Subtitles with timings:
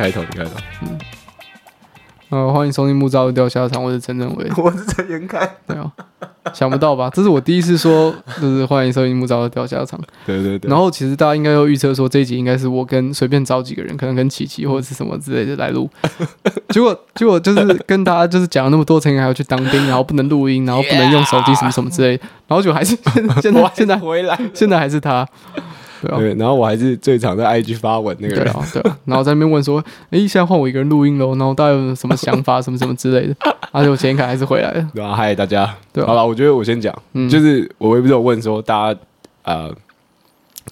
[0.00, 0.50] 开头，你开头。
[0.80, 0.98] 嗯。
[2.30, 5.46] 呃，欢迎收听木造的钓虾场，我是陈正伟， 我是陈延凯。
[5.66, 5.92] 对啊，
[6.54, 7.10] 想不到吧？
[7.12, 8.10] 这是我第一次说，
[8.40, 10.00] 就是欢迎收听木造的钓虾场。
[10.24, 10.70] 对对对。
[10.70, 15.90] 然后其实大家应该都预测说，这一集应该是我跟随便找几个人，可能跟琪琪或者是什么之类的来录。
[16.70, 22.96] 结果结果就是跟大家就是讲了那么多，陈元还要去当兵，然后不能录音，然后不能用手机什么什么之类的，然后就还是
[23.42, 25.28] 现在现在 回来，现在还是他。
[26.02, 33.34] 对，啊、对，然后我还是最常在 IG 发文那个人，对啊，对啊，然后在那边问说，哎，现在换我一个人录音喽，然后大家有什么想法， 什么什么之类的，
[33.72, 39.00] 而且我前一刻还是回来了，对啊，嗨，大家，对、啊，好了，我觉得我先讲，嗯、就是我也不是有问说大家，
[39.44, 39.74] 呃。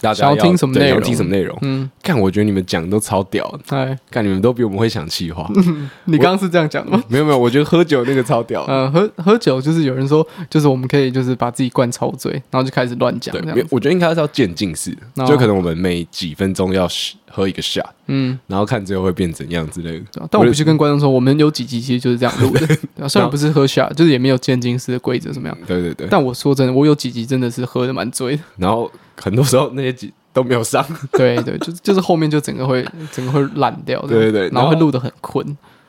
[0.00, 1.00] 大家要，要听什么内容？
[1.00, 1.56] 听什么内容？
[1.62, 3.76] 嗯，看，我觉得你们讲的都超屌的。
[3.76, 5.50] 哎，看你们都比我们会想气话。
[6.06, 7.02] 你刚刚是这样讲的吗？
[7.08, 8.64] 没有没有，我觉得喝酒那个超屌。
[8.68, 13.34] 嗯，喝喝酒就是有人说，就是我们可以就是把自己灌超醉，然后就开始乱讲。
[13.40, 14.96] 对，我觉得应该是要渐进式，
[15.26, 16.88] 就可能我们每几分钟要
[17.30, 20.04] 喝一个 shot，嗯，然后看最后会变怎样之类的。
[20.30, 23.08] 但我必须跟观众说，我们有几集其实就是这样录的。
[23.08, 25.56] 虽然不是喝 shot，就是也没有渐进式的规则什么样。
[25.66, 26.06] 对对对。
[26.10, 28.42] 但我说真的，我有几集真的是喝的蛮醉的。
[28.56, 28.90] 然后
[29.20, 30.12] 很多时候那些集。
[30.30, 35.44] 都没有上， 对对，就是就是后面就整个会整个会烂掉，对对对，然后会录的很困，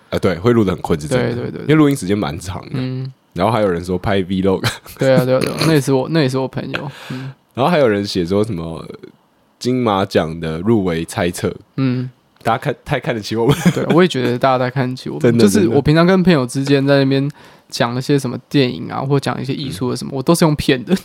[0.09, 4.63] 啊对，会录的很困是真的，对对对，因为录音时间蛮长的，嗯，然后还有人说拍 Vlog，
[4.97, 8.83] 对啊对啊对，那也是我那也是我朋友，嗯，然后还有人写说什么
[9.59, 12.09] 金马奖的入围猜测，嗯，
[12.41, 17.29] 大家看太看得起我们， 对，我也觉得大家太看得起我们，真的，就是我平常跟朋友之间在那边
[17.69, 20.95] 讲了些什么电影啊，或讲一些艺术的什么，我都是用骗的。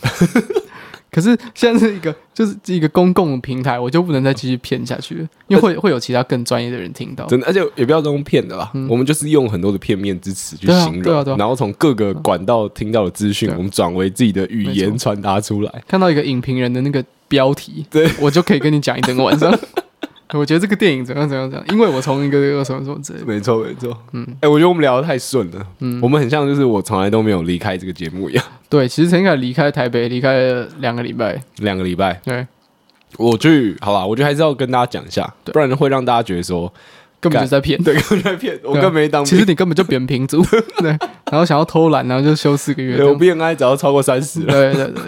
[1.15, 7.25] 可是现在是一个，就是一个公共平台，我就不能再继续骗下去了，因为会会有其他更专业的人听到。
[7.27, 15.83] 真的，而且也不要用骗的啦，嗯、我们就是用很多的片面之词去形容，啊啊啊、然后从各个管道听到的资讯，我们转为自己的语言传达出来。
[15.87, 19.57] 看到一个影评人的那个标题，对我就可以跟你讲一整个晚上。
[20.33, 23.27] 我觉得这个电影怎样怎样怎样，因为我从一个一个什么什么之类的。
[23.27, 28.45] 没错没错，嗯，哎、欸，我觉得我们聊得太顺了，嗯，我们很像就是我从来都没有离开这个节目一样。
[28.69, 32.21] 对，其实陈凯离开台北离开了两个礼拜，两个礼拜。
[32.25, 32.47] 对，
[33.19, 36.73] 我去，好吧，我觉得还是要跟大家讲一下，对不然会让大家觉得说
[37.21, 39.25] 根本就在骗，对，根本在骗，我根本没当。
[39.25, 40.43] 其实你根本就扁平足，
[40.83, 40.91] 对，
[41.31, 42.97] 然后想要偷懒，然后就休四个月。
[42.97, 44.53] 对，我 BMI 只要超过三十了。
[44.53, 45.03] 对对对。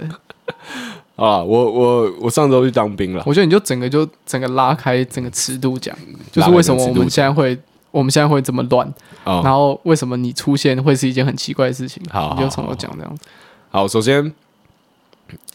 [1.17, 3.23] 啊，我我我上周去当兵了。
[3.25, 5.97] 我觉得你就整个就整个拉开整个尺度讲，
[6.31, 7.57] 就是为什么我们现在会
[7.89, 12.03] 我们现在会这么乱，然后为什么你出现会是一件很奇怪的事情。
[12.11, 13.23] 好，你就从头讲这样子。
[13.71, 14.31] 好，首先，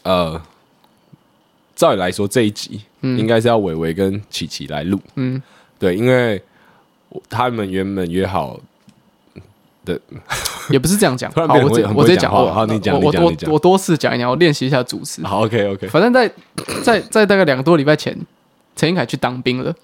[0.03, 0.41] 呃，
[1.75, 4.99] 照理来说这一集应该是要伟伟跟琪琪来录。
[5.15, 5.41] 嗯，
[5.79, 6.43] 对，因为
[7.29, 8.59] 他们原本约好。
[9.85, 9.99] 对，
[10.69, 11.31] 也不是这样讲。
[11.35, 12.31] 好，我直我直接讲。
[12.31, 15.21] 好，你讲，我我我多次讲一讲，我练习一下主持。
[15.23, 15.87] 好，OK OK。
[15.87, 16.31] 反正在
[16.83, 18.17] 在在大概两个多礼拜前，
[18.75, 19.75] 陈英凯去当兵了。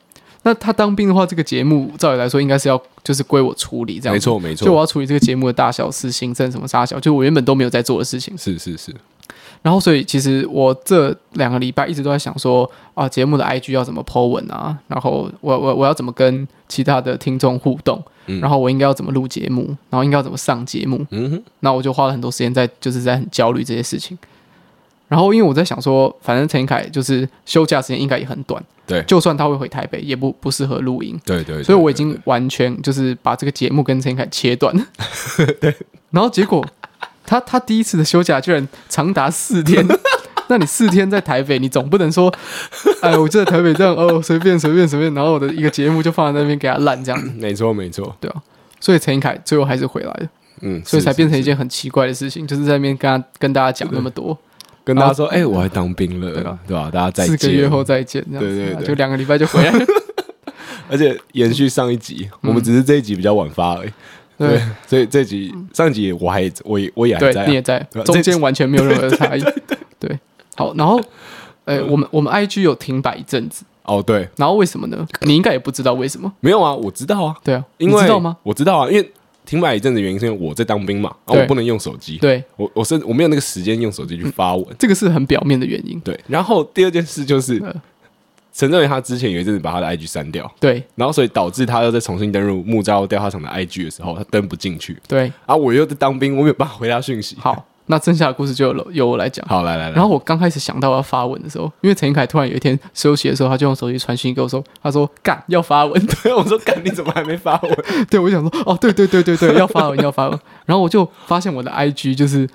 [0.43, 4.13] 那他当兵的话，这个节目照理来说应该是要就是归我处理，这样。
[4.13, 4.65] 没错没错。
[4.65, 8.37] 就我要处理这个节目的大小事、行政什么大小，就我原本都没有在做的事情。
[8.37, 8.95] 是是是。
[9.61, 14.77] 然后，所以其实我这两个礼拜一直都在想说啊，节目的 IG 要怎么 po 文啊？
[14.87, 18.01] 然后我我我要怎么跟其他的听众互动？
[18.27, 19.75] 嗯、然后我应该要怎么录节目？
[19.89, 21.05] 然后应该要怎么上节目？
[21.09, 21.43] 嗯哼。
[21.59, 24.17] 那我就花了很多时间在，就是在很焦虑这些事情。
[25.09, 29.01] 然后因为我在想说，反正陈凯就是休假时间应该也很短，对。
[29.03, 31.63] 就算他会回台北，也不不适合录音，对对，对，对。
[31.63, 34.73] 所以我已经完全就是把这个节目跟陈凯切断。
[35.59, 35.75] 对。
[36.11, 36.65] 然后结果。
[37.29, 39.85] 他他第一次的休假居然长达四天，
[40.49, 42.33] 那你四天在台北，你总不能说，
[43.01, 47.23] 哎，我就在台北这样哦，随便随便随便，然后我的一个节目就放在那边给他烂这样。
[47.37, 48.41] 没错没错，对啊，
[48.79, 50.27] 所以陈英凯最后还是回来了，
[50.61, 54.35] 嗯，所以才变成一件很奇怪的事情，就是在那边跟他跟大家讲那么多，
[54.83, 56.57] 跟大家说，哎，我还当兵了，对吧？
[56.67, 56.89] 对吧？
[56.91, 59.85] 大家再见，四个月后再见，这样对对对，就两个礼拜就回来了，
[60.89, 63.89] 而且延续上一集，我们只是这一集比较晚发而已。
[64.39, 69.43] 对，所以这集上集我还我也我也还在，你也在，中间完全没有任何的差异。
[69.99, 70.17] 对，
[70.55, 70.99] 好，然后，
[71.65, 73.65] 呃，我们我们 IG 有停摆一阵子。
[73.83, 75.05] 哦，对，然后为什么呢？
[75.21, 76.31] 你应该也不知道为什么。
[76.39, 77.35] 没有啊，我知道啊。
[77.43, 78.37] 对啊，因为知道吗？
[78.43, 79.11] 我知道啊，因为
[79.45, 82.17] 停摆一阵子原因是因为我在当兵嘛，然后我不能用手机。
[82.19, 85.99] 对，我我是我没有那个时间用手机去发文，这个是很表面的原因。
[85.99, 87.61] 对，然后第二件事就是。
[88.59, 97.37] 陈正伟他之前有一阵子把他的 IG 删掉，对，然后所以导致他又再重新登入木栅钓虾场的 IG 的时候，他登不进去，对，然后我又在当兵，我没有办法回他讯息。
[97.39, 99.47] 好，那剩下的故事就由由我来讲。
[99.47, 99.95] 好，来来来。
[99.95, 105.93] 然后我刚开始想到要发文的时候，因为陈凯突然有一天休息的时候，他就用手机传讯给我说：“他说干要发文。
[106.21, 107.77] ”对，我说干你怎么还没发文？
[108.11, 110.37] 对，我想说哦，对对对对对，要发文要发文。
[110.65, 112.45] 然后我就发现我的 IG 就是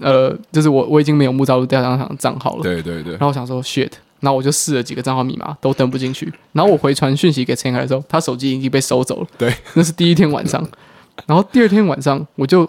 [0.00, 2.62] 呃，就是我我已经没有木栅钓虾场的账号了。
[2.62, 3.12] 对对对。
[3.12, 3.92] 然后我想说 shit。
[4.20, 6.32] 然后我就试了几个账号密码，都登不进去。
[6.52, 9.26] 然后我回传讯息给陈凯的时候，他手机已经被收走了。
[9.36, 10.66] 对，那是第一天晚上。
[11.26, 12.68] 然后第二天晚上，我就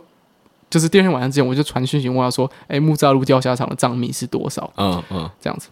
[0.69, 5.67] 就是第二天晚上之前，我就传讯息问他说：“哎，木栅路钓虾场的账密是多少？”嗯嗯，这样子，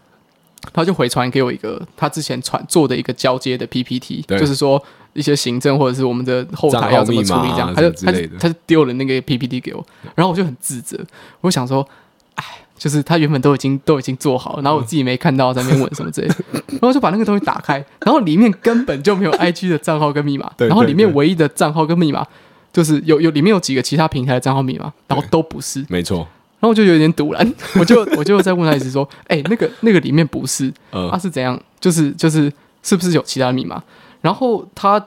[0.72, 4.82] 他就回传给我一个他之前传做的一个交接的 PPT，就是说
[5.12, 10.98] 一些行政或者是我们的后台要怎么处理这样，他就他就他就丢了那个 PPT 给我，然后我就很自责，
[11.42, 11.86] 我想说，
[12.34, 12.44] 哎。
[12.78, 16.34] 就是他原本都已经都已经做好，然后我自己没看到在那边问什么之类的，
[16.68, 22.24] 然后就把那个东西打开，然后里面根本就没有 IG 的账号跟密码，然后里面唯一的账号跟密码
[22.72, 30.70] 就是有有里面有几个其他平台的账号密码，然后都不是，没错，然后我就有点堵然， 我就我就在问他一直说，哎、欸，那个那个里面不是，
[31.10, 31.58] 他是怎样？
[31.80, 32.52] 就是就是
[32.82, 33.82] 是不是有其他密码？
[34.20, 35.02] 然后他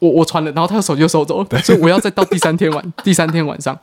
[0.00, 3.78] 我我传了，然后他的手机就收走了，所以我要再到第三天晚第三天晚上，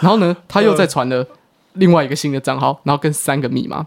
[0.00, 1.24] 然后呢他又再传了。
[1.74, 3.86] 另外一个新的账号，然后跟三个密码，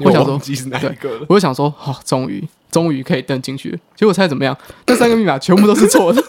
[0.00, 0.96] 我想说，对，
[1.28, 3.78] 我就想说，好，终于，终于可以登进去了。
[3.94, 4.56] 结果猜怎么样？
[4.86, 6.22] 那三个密码全部都是错的。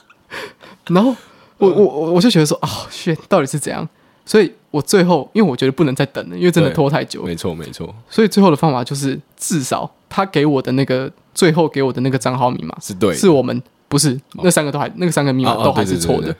[0.88, 1.14] 然后
[1.58, 3.86] 我我我我就觉得说，啊、哦，shit，到底是怎样？
[4.24, 7.22] 所以我最后，因为我觉得不能再等了，因为真的拖太久。
[7.24, 7.94] 没错，没错。
[8.08, 16.34] 所以最后的方法就是，至少他给我的那个最后给我的那个账号密码是对，是我们不是那三个都还那个三个密码都还是错的。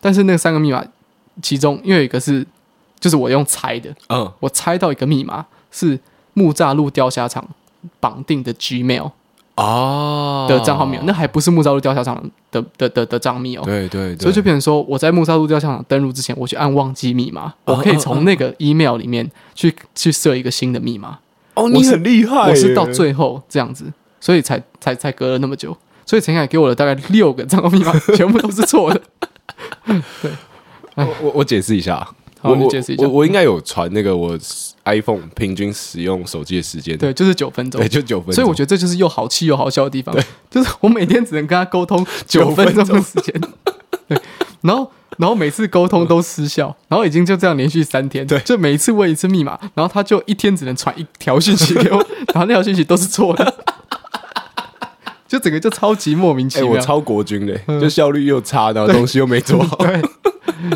[0.00, 0.84] 但是那三个密码
[1.42, 2.46] 其中，因为有一个是。
[2.98, 5.98] 就是我用猜的，嗯，我猜到一个密码是
[6.34, 7.46] 木栅路钓虾场
[8.00, 9.10] 绑定的 Gmail
[9.56, 10.46] 哦。
[10.48, 21.18] 的账号密码，那还不是木栅路钓虾场的的的的账密哦，对对，对，所以就变成说我在木栅路钓虾场登录之前，我去按忘记密码，我可以从那个 email 里面去去设一个新的密码。
[21.54, 29.00] 哦，你很厉害，我是到最后这样子，所以才才才隔了那么久，所以陈凯给我的大概六个账号密码全部都是错的。
[30.20, 30.30] 对，
[30.96, 32.06] 我我我解释一下。
[32.46, 34.38] 我我我应该有传那个我
[34.84, 38.34] iPhone 平均使用手机的时间，对，就是九分钟，对，就九分钟。
[38.34, 42.86] 所以我觉得这就是又好气又好笑的地方，对，就是我每天只能跟他沟通 九分钟。
[42.86, 43.40] 的时间，
[44.08, 44.18] 对，
[44.62, 51.96] 然后然后每次沟通都失效，然后已经就这样连续三天，对，就每一次问一次密码，然后他就一天只能传一条信息给我，
[52.32, 53.54] 然后那条信息都是错的，
[55.28, 59.78] 就整个就超级莫名其妙，我超国军的，就效率又差，然后东西又没做好。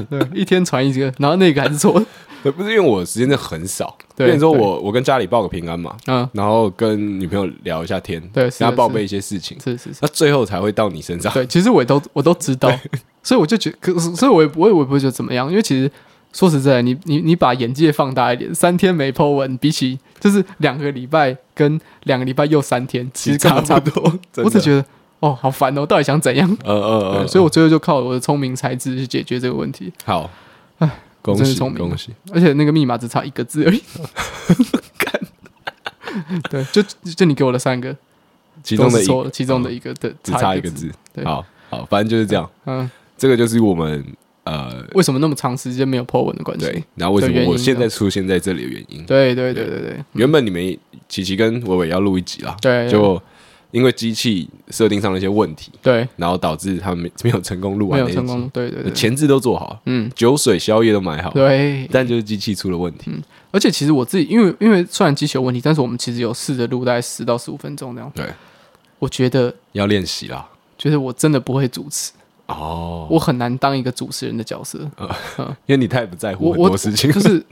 [0.09, 1.99] 对，一天传一个，然后那个还是错
[2.43, 2.51] 的。
[2.53, 3.95] 不是因为我时间真的很少。
[4.17, 11.31] 对，说我我跟家里报个平安嘛，嗯，然后跟女朋友聊一下天，对，跟他报备一些事情，是是是，那最后才会到你身上。
[11.35, 12.71] 对，其实我也都我都知道，
[13.23, 15.91] 所以我就觉得，可是所以我也我也我也不会觉得怎么样，因为其实
[16.33, 24.19] 说实在，你你你把眼界放大一点，三天没 po 文，比起就是两个礼拜跟两个礼拜又三天，其实差差不多。
[24.45, 24.85] 我只觉得。
[25.21, 25.85] 哦，好烦哦！
[25.85, 26.49] 到底想怎样？
[26.65, 29.93] 呃呃呃，所以我最后就靠我的聪明才智去解决这个问题。
[30.03, 30.31] 好，
[30.79, 30.91] 哎，
[31.21, 32.11] 恭喜恭喜！
[32.33, 33.83] 而且那个密码只差一个字而已。
[36.49, 36.83] 对，就
[37.15, 37.95] 就你给我的三个，
[38.63, 40.91] 其中的错，其中的一个对只差一个字。
[41.23, 42.51] 好好，反正就是这样。
[42.65, 44.03] 嗯，这个就是我们
[44.51, 46.83] 呃，为什么那么长时间没有 po 文的关系？
[46.97, 49.05] 然后为什么我现在出现在这里的原因？
[49.05, 53.21] 对对对对对，原本你们琪琪跟伟伟要录一集啦，对，就。
[53.73, 63.23] 因为机器设定上的一些问题，对，然后导致他们没没有成功录完，没有成功，对对对，前置都做好，嗯，酒水宵夜都买好，对，但就是机器出了问题，嗯，
[63.53, 68.27] 而且其实我自己，因为因为虽然机器有问题，但是我们其实有试着录大概十到十五分钟那样，对，
[68.99, 70.45] 我觉得要练习啦，
[70.77, 72.11] 就是我真的不会主持
[72.51, 74.79] 哦，我很难当一个主持人的角色，
[75.39, 77.45] 嗯，因为你太不在乎很多事情，就是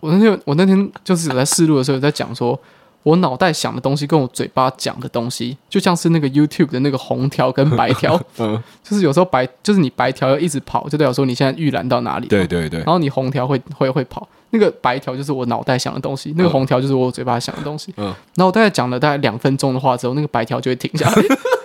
[0.00, 2.58] 我那天我那天就是有在试录的时候有在讲说。
[3.04, 18.04] 我脑袋想的东西跟我嘴巴讲的东西，就像是那个 YouTube 的那个红条跟白条， 嗯， 就是有时候白就是你白条要一直跑，就代表说你现在预览到哪里，对对对，然后你红条会会会跑，那个白条就是我脑袋想的东西，那个红条就是我嘴巴想的东西，嗯，
[18.36, 21.22] 然后我大概讲了大概两分钟的话之后，那个白条就会停下来，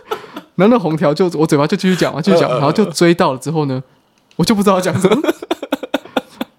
[0.58, 3.82] 然后那红条就我嘴巴就继续讲嘛，继续讲，然后就追到了之后呢，
[4.36, 5.16] 我就不知道讲什么。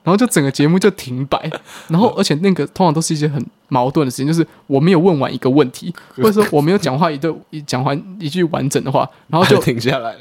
[0.05, 1.39] 然后就整个节目就停摆，
[1.89, 7.35] 然后而且那个通常都是一些很矛盾的事情，就是我没有问完一个问题， 或者说我没有讲话一个
[7.67, 10.21] 讲完一句完整的话，然后就停下来了，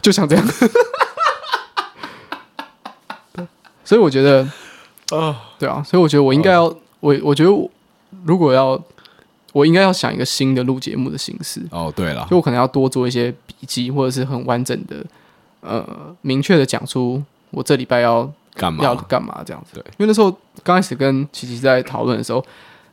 [0.00, 0.46] 就像这样。
[3.84, 4.46] 所以我觉得，
[5.18, 7.50] 啊，对啊，所以我觉得我应该要，我我觉得
[8.24, 8.80] 如果要，
[9.52, 11.60] 我应该要想一个新的录节目的形式。
[11.70, 15.04] 哦，对了，就我可能要多做一些笔记，或者是很完整的，
[15.60, 15.84] 呃，
[16.22, 18.30] 明确的讲出我这礼拜要。
[18.52, 19.74] 干嘛要干嘛这样子？
[19.74, 20.30] 对，因为那时候
[20.64, 22.44] 刚开始跟琪琪在讨论的时候，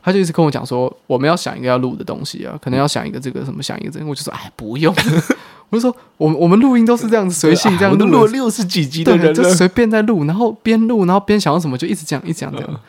[0.03, 4.05] 他就一直跟我讲说，我们要想一个要录的东西啊，可能要想一个这个什么，想一个这个。
[4.05, 4.93] 我就说，哎，不用。
[5.69, 12.79] 我就说，我们我们录音都是这样子随性这样 录，录了六十几集的人，就随便在录，然后边录然后边想要什么就一直讲一直讲这样。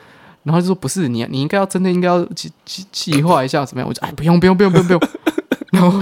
[0.45, 3.89] 然后就说不是你，你应该要真的应该要计计计划一下怎么样？
[3.89, 5.01] 我就哎，不用不用不用不用不用。
[5.73, 6.01] 然后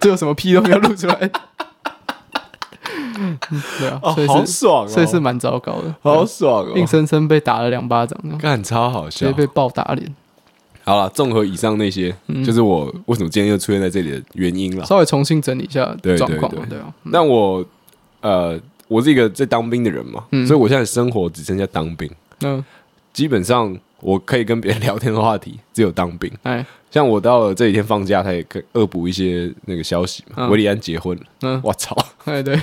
[0.00, 1.16] 这有什么屁都没有录出来。
[3.78, 10.14] 对啊，所以好爽，所以是蛮糟糕的，好爽哦，硬生生被打了两巴掌，干超好笑，直接被暴打脸。
[10.84, 12.14] 好了，综合以上那些，
[12.44, 14.84] 就是我为什么今天又出现在这里的原因了。
[14.84, 16.92] 稍微重新整理一下状况，对啊。
[17.04, 17.64] 那我
[18.20, 22.08] 呃，我是一个在当兵的人嘛，所以我现在生活只剩下当兵。
[22.42, 22.62] 嗯，
[23.16, 23.74] 基本上。
[24.02, 26.30] 我可以跟别人聊天的话题只有当兵。
[26.42, 30.48] 哎，像我到了这几天放假，他也可以恶补一些那个消息嘛。
[30.48, 31.96] 韦礼安结婚了，嗯，我操，
[32.26, 32.60] 哎对，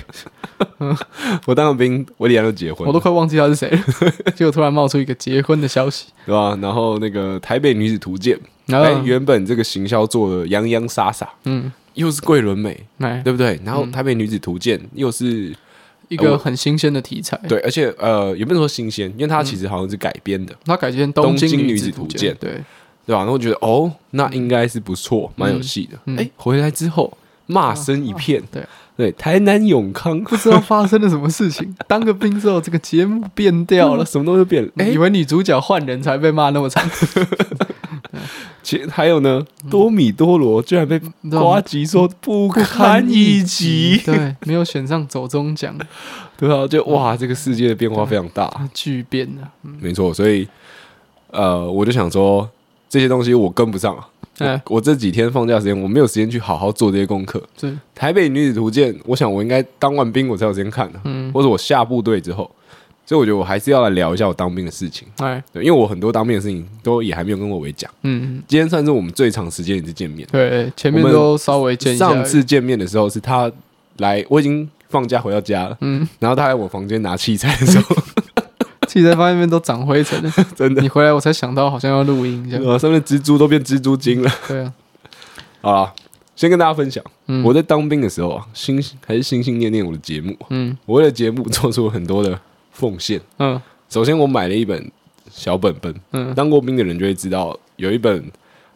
[1.48, 3.80] 我当了兵，韦礼安都结婚，我都快忘记他是谁了，
[4.36, 6.56] 结果突然冒出一个结婚的消息，对吧？
[6.62, 12.78] 然后那个台北女子图鉴，哎，原本这个行销做的洋洋洒洒，嗯，又是桂纶镁，
[13.24, 13.60] 对不对？
[13.66, 15.52] 然后台北女子图鉴又是。
[16.14, 22.62] 一个很新鲜的题材，对，而且呃，也不能说新鲜，因为它其实好像是改编的，它改编《东京女子图鉴》，对。
[23.06, 23.20] 对吧？
[23.20, 26.14] 然后我觉得哦，那应该是不错，蛮有戏的。
[26.16, 27.12] 哎，回来之后
[27.48, 28.66] 骂声一片，对
[28.96, 30.24] 对，台南永康。
[30.24, 34.72] 不知道发生了什么事情， 当个兵之后，这个节目变掉了，什么东西变了？
[34.78, 36.90] 哎，以为女主角换人才被骂那么惨。
[38.62, 45.76] 其还有呢，多米多罗居然被瓜吉说不堪一击，对，没有选上走中奖，
[46.38, 50.48] 对啊，就哇，这个世界的变化非常大，巨变啊，没错，所以
[51.32, 52.50] 呃，我就想说
[52.94, 57.76] 这些东西我跟不上啊，我这几天放假时间我没有时间去好好做这些功课，是。
[57.96, 62.48] 台北女子图鉴，我想我应该当完兵我才有时间看的，嗯，或者我下部队之后。
[63.04, 72.10] 所以我觉得我还是要来聊一下我当兵的事情，哎，对，因为我很多当兵的事情都也还没有跟我伟讲，嗯，今天算是我们最长时间一次见面，对，前面都稍微见一下。
[72.10, 73.52] 上次见面的时候是他
[73.98, 77.96] 来，我已经放假回到家了，嗯，然后他来我房间拿器材的时候，
[78.86, 80.82] 器材放那边都长灰尘了， 真的。
[80.82, 84.74] 你回来我才想到好像要录音，一样，上面蜘蛛都变蜘蛛精了，对啊。
[85.62, 85.94] 好了，
[86.36, 87.04] 先跟大家分享，
[87.44, 92.40] 我在当兵的时候啊，心还是心心念念我的节目，嗯，我为了节目做出了很多的。
[92.76, 93.22] 奉献。
[93.38, 94.92] 嗯，首先我买了一本
[95.30, 95.94] 小本本。
[96.12, 98.26] 嗯，当过兵的人就会知道，有一本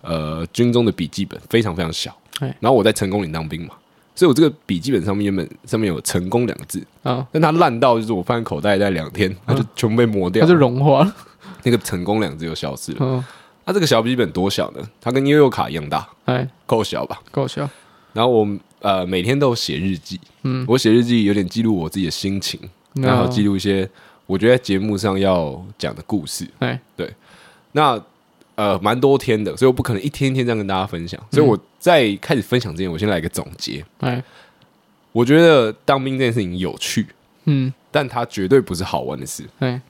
[0.01, 2.15] 呃军中的笔记本，非常非常小。
[2.59, 3.73] 然后我在成功岭当兵嘛，
[4.17, 6.83] 所以我这个笔记本上面原本上面有“成功”两个字。
[7.03, 11.15] 啊，但它烂到就是我放在口袋在两天，它就全部被磨掉，它就融化了。
[11.61, 12.97] 那个“成功”两个字就消失了。
[12.99, 13.23] 嗯，
[13.63, 14.81] 它这个小笔记本多小呢？
[14.99, 16.09] 它跟悠悠卡一样大。
[16.25, 17.21] 哎，够小吧？
[17.29, 17.69] 够小。
[18.13, 18.47] 然后我
[18.79, 20.19] 呃每天都写日记。
[20.41, 22.59] 嗯，我写日记有点记录我自己的心情。
[22.93, 23.87] 然后记录一些
[24.25, 27.13] 我觉得在节目上要讲的故事，哎，对，
[27.73, 28.01] 那
[28.57, 31.17] 呃蛮多天的，所以我不可能一天一天这样跟大家分享。
[31.31, 33.85] 所以我在开始分享之前，我先来一个总结。
[34.01, 34.21] 哎，
[35.13, 37.07] 我觉得当兵这件事情有趣，
[37.45, 39.45] 嗯，但它绝对不是好玩的事。
[39.59, 39.81] 哎，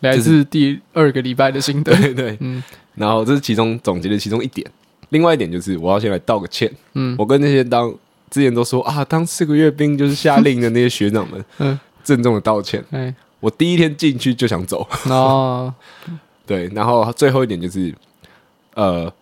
[0.00, 2.60] 来自第二个礼拜的心得， 对对，嗯，
[2.96, 4.68] 然后这是其中总结的其中一点。
[5.10, 7.94] 另外一点就是我要先来道个歉，嗯，我跟那些当
[8.28, 11.78] 之前都说啊当四个月兵就是下令的那些学长们， 嗯。
[12.06, 12.84] 郑重的道歉。
[12.92, 14.88] 欸、我第一天进去就想走。
[15.06, 15.74] 哦，
[16.46, 17.92] 对，然后最后一点就是，
[18.76, 19.12] 呃，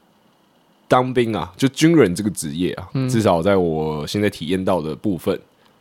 [0.89, 5.41] 当兵啊，就军人这个职业啊，嗯、至少在我现在体验到的部分，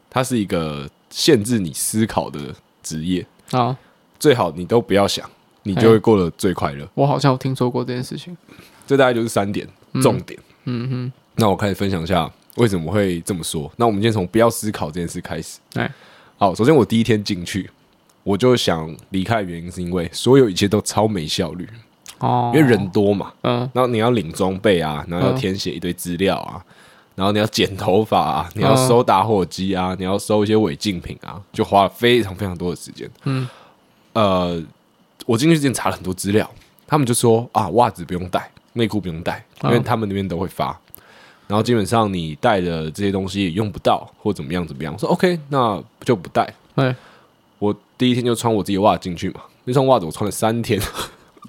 [0.09, 2.53] 它是一个限制你思考的
[2.83, 3.59] 职业啊。
[3.59, 3.77] 哦、
[4.19, 5.27] 最好你都不要想，
[5.63, 6.83] 你就会过得最快乐。
[6.85, 6.89] 欸。
[6.93, 8.37] 我好像有听说过这件事情。
[8.85, 9.67] 这大概就是三点
[10.01, 10.39] 重点。
[10.65, 13.71] 嗯，嗯哼，那我开始分享一下为什么会这么说。
[13.77, 15.59] 那我们今天从不要思考这件事开始。
[15.73, 15.91] 哎
[16.37, 17.69] 好，首先我第一天进去，
[18.23, 21.67] 我就想离开的原因是因为所有一切都超没效率
[22.23, 26.63] 哦，因为人多嘛，嗯，然后你要领装备啊，然后要填写一堆资料啊，
[27.15, 33.09] 然后你要剪头发啊，你要收打火机啊，你要收一些违禁品啊，就花了非常非常多的时间。
[33.25, 33.45] 嗯，
[34.13, 34.63] 呃，
[35.25, 36.49] 我进去之前查了很多资料，
[36.87, 40.79] 他们就说啊，袜子不用带，内裤不用带，因为他们那边都会发。
[41.45, 44.93] 然后基本上你带的这些东西也用不到，或怎么样怎么样。
[44.93, 46.51] 我说 OK，那就不带。
[46.75, 46.95] 哎，
[47.59, 49.41] 我第一天就穿我自己的袜子进去嘛。
[49.65, 50.81] 那双袜子我穿了三天，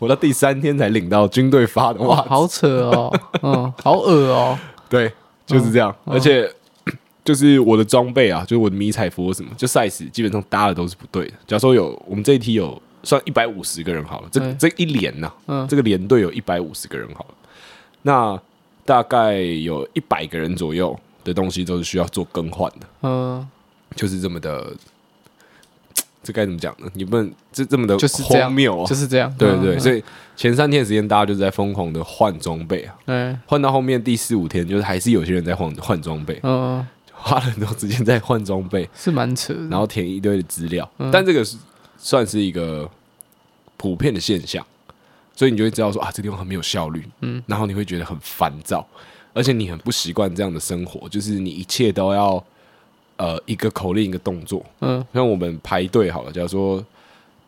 [0.00, 2.28] 我到第三天才领到军队发的袜子。
[2.28, 4.58] 好扯哦，嗯，好恶哦。
[4.88, 5.12] 对，
[5.46, 5.94] 就是这样。
[6.04, 6.50] 而且
[7.24, 11.32] 就是我的装备啊，就是我的迷彩服什么，就 size 基本上搭的都是不对的。
[11.46, 17.34] 假如说有我们这一梯有算一百五十个人好了，这这一连呐，嗯，这个连队有一百五十个人好了，
[18.02, 18.40] 那。
[18.86, 23.48] 大概有一百个人左右的东西都是需要做更换的，嗯，
[23.96, 24.76] 就是这么的，
[26.25, 26.88] 这该怎么讲呢？
[26.95, 29.78] 你不能这这么的荒谬，就是这样，对对对。
[29.78, 30.02] 所以
[30.35, 41.57] 前三天的时间，大家就是在疯狂的换装备啊，对，换到后面第四五天，就是还是有些人在换换装备，嗯，花了很多时间在换装备，是蛮扯，然后填一堆的资料，但这个是
[41.99, 42.90] 算是一个
[43.76, 44.64] 普遍的现象。
[45.37, 48.87] 所以你就会知道说啊，这地方很没有效率，嗯，然后你会觉得很烦躁，
[49.33, 52.45] 而且你很不习惯这样的生活，就是你一切都要
[53.16, 56.85] 呃一个口令一个动作，嗯，像我们排队好了，假如说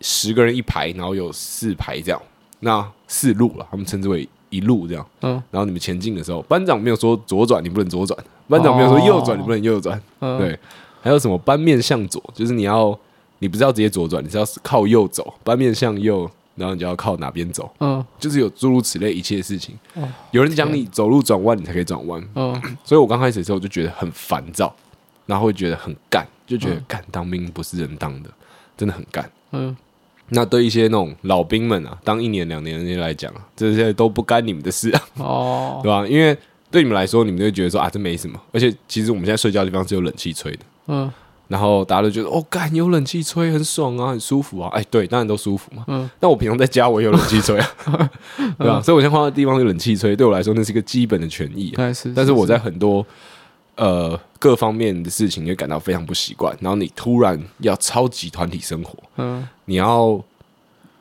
[0.01, 2.21] 十个人一排，然后有四排这样，
[2.61, 8.19] 那四路了，他们称之为一路这样，嗯，然后你们前进的时候，班长没有说左转，你不能左转，
[8.49, 10.59] 班长没有说右转，你不能右转，哦，对，
[11.03, 12.99] 还有什么班面向左，就是你要
[13.39, 16.31] 你不是要直接左转，你是要靠右走，班面向右。
[16.59, 19.79] 然后你就要靠哪边走，嗯，就是有诸如此类一切事情。
[19.93, 22.27] 哦，有人讲你走路转弯，你才可以转弯。
[22.35, 24.75] 嗯， 所以我刚开始的时候就觉得很烦躁，
[25.27, 28.31] 然后会觉得很干，就觉得干当兵不是人当的，
[28.77, 29.31] 真的很干。
[29.53, 29.77] 嗯，
[30.31, 35.03] 那对一些那种老兵们啊，当一年两年的人来讲啊，这些都不干你们的事啊。
[35.19, 36.07] 哦， 对吧？
[36.07, 36.37] 因为
[36.71, 38.41] 对你们来说，你们就觉得说啊，这没什么。
[38.53, 40.61] 而且其实我们现在睡觉的地方是有冷气吹的。
[40.87, 41.13] 嗯。
[41.49, 44.69] 然后大家都觉得哦，干有冷气吹很爽啊，很舒服啊。
[44.73, 45.85] 哎，对，当然都舒服嘛。
[45.87, 46.11] 嗯。
[46.19, 47.69] 但我平常在家我也有冷气吹啊，
[48.59, 48.83] 对吧？
[48.83, 51.73] 所以我现在换的地方有冷气吹，对我来说那是一个基本的权益。
[51.77, 53.07] 但是，但是我在很多
[53.77, 56.57] 呃各方面的事情也感到非常不习惯。
[56.61, 60.21] 然后你突然要超级团体生活，嗯，你要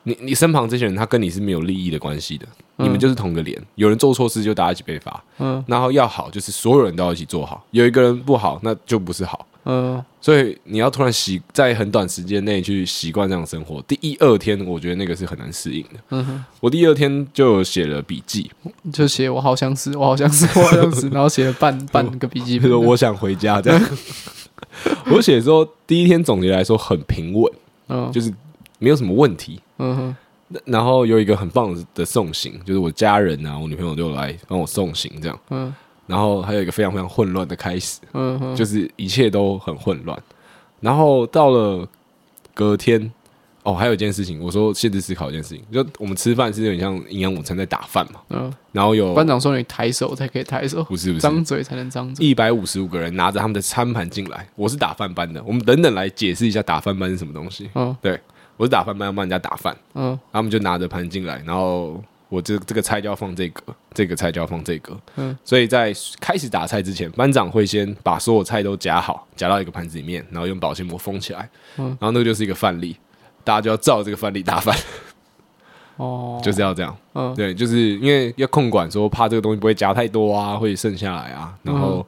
[0.04, 3.60] 你你身旁这些人他跟你是没有利益的关系的，你们就是同个连。
[3.74, 5.62] 有人做错事就大家一起被罚，嗯。
[5.66, 9.46] 然后要好就是所有人都要一起做好，有一个人不好那就不是好。
[9.68, 15.98] 嗯，所以你要突然习在很短时间内去习惯这样生活，第一二天我觉得那个是很难适应的。
[16.10, 18.48] 嗯哼，我第二天就写了笔记，
[18.92, 23.88] 就写我好想死，我好想死，我好想死，然后写了半 半个笔记，比如说我想回家这样。
[25.10, 27.52] 我写说第一天总结来说很平稳，
[27.88, 28.32] 嗯，就是
[28.78, 29.60] 没有什么问题。
[29.78, 30.16] 嗯哼，
[30.64, 35.36] 然后有一个很棒的送行，就是我家人啊，我女朋友就来帮我送行这样。
[35.50, 35.74] 嗯。
[36.06, 40.16] 然后还有一个非常非常混乱的开始，嗯哼，就是一切都很混乱。
[40.80, 41.88] 然后到了
[42.54, 43.10] 隔天，
[43.62, 52.24] 哦，还有一件事情，我说限制思考一件事情，就我们吃饭是有点像营养午餐在打饭嘛，嗯，然后有班长说你抬手才可以抬手，不是不是，张嘴才能张嘴。
[52.24, 57.68] 一百五十五个人拿着他们的餐盘进来，我是打饭班的，我们等等来解释一下打饭班是什么东西。
[57.74, 58.20] 嗯，对，
[58.56, 62.00] 我是打饭班要帮人家打饭，嗯，他们就拿着盘进来，然后。
[62.28, 63.62] 我这这个菜就要放这个，
[63.94, 64.98] 这个菜就要放这个。
[65.16, 71.48] 嗯，所以在开始打菜之前，班长会先把所有菜都夹好，夹到一个盘子里面，然后用保鲜膜封起来。
[71.76, 72.96] 嗯，然后那个就是一个范例，
[73.44, 74.76] 大家就要照这个范例打饭。
[75.96, 76.96] 哦，就是要这样。
[77.14, 82.06] 嗯，对，就是因为要控管，说怕这个东西不会夹太多啊，会剩下来啊，然后。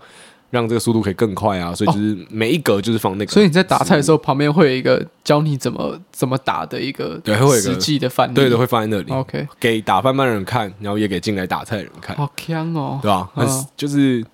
[0.50, 3.30] 让这个速度可以更快啊，所以就是每一格就是放那个。
[3.30, 9.12] 所以你在打菜的时候，旁边会有一个教你怎么怎么打的一个对，会有一个实际的范例，对的，会放在那里。
[9.12, 12.16] OK，给打饭班的人看，然后也给进来打菜的人看。
[12.16, 13.30] 好强哦，对吧？
[13.36, 14.24] 嗯，就是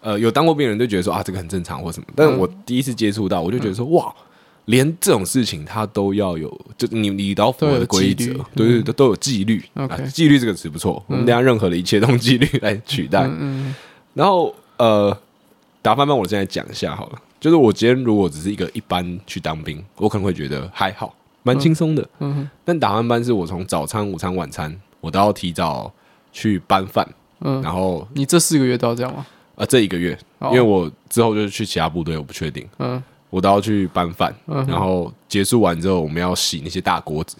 [0.00, 2.06] 呃，有当过兵的人都觉得说啊，这个很正常或什么。
[2.16, 4.12] 但是我第一次接触到，我就觉得说哇，
[4.64, 9.62] 连这种事情他都要有，就你你都要符合的规则，对对，都都有纪律。
[9.74, 13.20] OK，纪律这个词不错，我们等下任何的一切都用纪律来取代。
[13.30, 13.72] 嗯，
[14.14, 15.16] 然后呃。
[15.82, 17.18] 打翻班，我现在讲一下好了。
[17.40, 22.06] 就是我今天如果只是一个一般去当兵，我可能会觉得还好，蛮轻松的。
[22.18, 22.50] 嗯哼。
[22.64, 25.90] 但打饭班是我从早餐、午餐、晚餐，我都要提早
[26.32, 27.08] 去搬饭。
[27.40, 27.62] 嗯。
[27.62, 29.26] 然后你这四个月都要这样吗？
[29.56, 32.68] 啊，这一个月，因为我之后就是去其他部队，我不确定。
[32.78, 33.02] 嗯。
[33.30, 37.36] 我都要去搬饭，嗯然后结束完之后，我们要洗那些大锅子。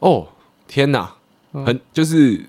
[0.00, 0.26] 哦，
[0.66, 1.10] 天哪，
[1.52, 2.44] 很就是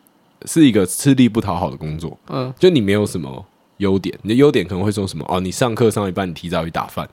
[0.46, 2.18] 是一个吃力不讨好的工作。
[2.28, 2.54] 嗯。
[2.60, 3.46] 就你没有什么。
[3.78, 5.26] 优点，你的优点可能会说什么？
[5.28, 7.08] 哦，你上课上一半，你提早去打饭，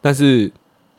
[0.00, 0.50] 但是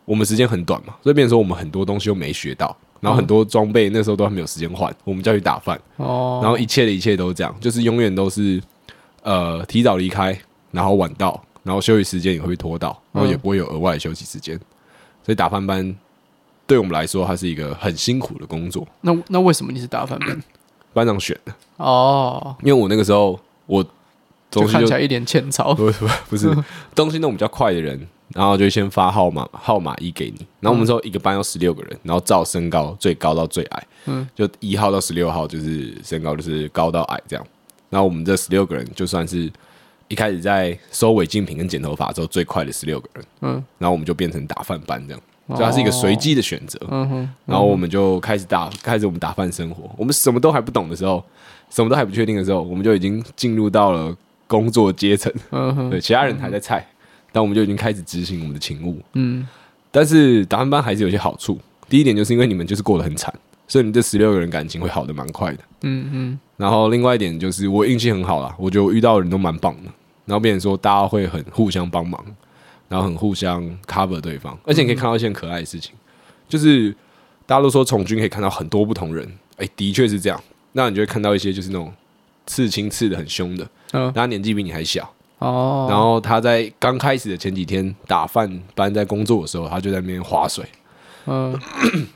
[0.05, 6.39] 我们时间很短嘛，所以变成说我们很多东西又没学到，然后很多装备那时候都还没有时间换，我们就要去打饭哦。
[6.43, 8.61] 然后一切的一切都是这样，就是永远都是
[9.23, 10.37] 呃提早离开，
[10.71, 14.57] 然后晚到，然后休息时间也会被拖到，然后也不会有额外的休息时间，
[15.23, 15.95] 所以打饭班
[16.67, 18.87] 对我们来说，它是一个很辛苦的工作。
[19.01, 20.43] 那那为什么你是打饭班？
[20.91, 23.85] 班长选的哦，因为我那个时候我。
[24.51, 26.55] 就看起来一脸欠操，不 是不是。
[26.95, 27.99] 东西弄比较快的人，
[28.33, 37.45] 然后就先发号码号码一给你，然后我们说一个班有十六个人，然后照身高最高到最矮，嗯，就一号到十六号就是身高就是高到矮这样，
[37.89, 39.51] 然后我们这十六个人就算是
[40.07, 51.23] 一开始在收违禁品跟剪头发之后最快的十六个人，嗯，然后我们就变成打饭班这样，所以它是一个随机的选择，嗯哼，然后我们就开始打开始我们打饭生活，我们什么都还不懂的时候，
[51.69, 54.15] 什么都还不确定的时候，我们就已经进入到了。
[54.49, 55.31] 工作阶层，
[55.89, 56.85] 对，其他人还在菜，
[57.31, 59.47] 但我们就已经开始执行我们的勤务，嗯，
[59.91, 61.57] 但是打饭班还是有些好处。
[61.87, 63.33] 第一点就是因为你们就是过得很惨，
[63.67, 66.39] 所以你这十六个人感情会好的蛮快的，嗯嗯。
[66.57, 69.91] 然后另外一点就是我运气很好啦，我觉得我遇到的人都蛮棒的，
[70.25, 72.23] 然后变成说大家会很互相帮忙，
[72.87, 75.93] 然后很互相 cover 对方，而且你可以看到一些很可爱的事情，
[76.47, 76.91] 就是
[77.45, 79.31] 大家都说从军可以看到很多不同人。
[79.75, 80.41] 的确是这样。
[80.71, 81.91] 那你就会看到一些就是那种
[82.49, 85.07] 刺青刺的很凶的，嗯，他年纪比你还小
[85.37, 85.85] 哦。
[85.87, 90.65] 然后他在刚开始的前几天打饭班在工作的时候，他就在那边划水，
[91.27, 91.55] 嗯，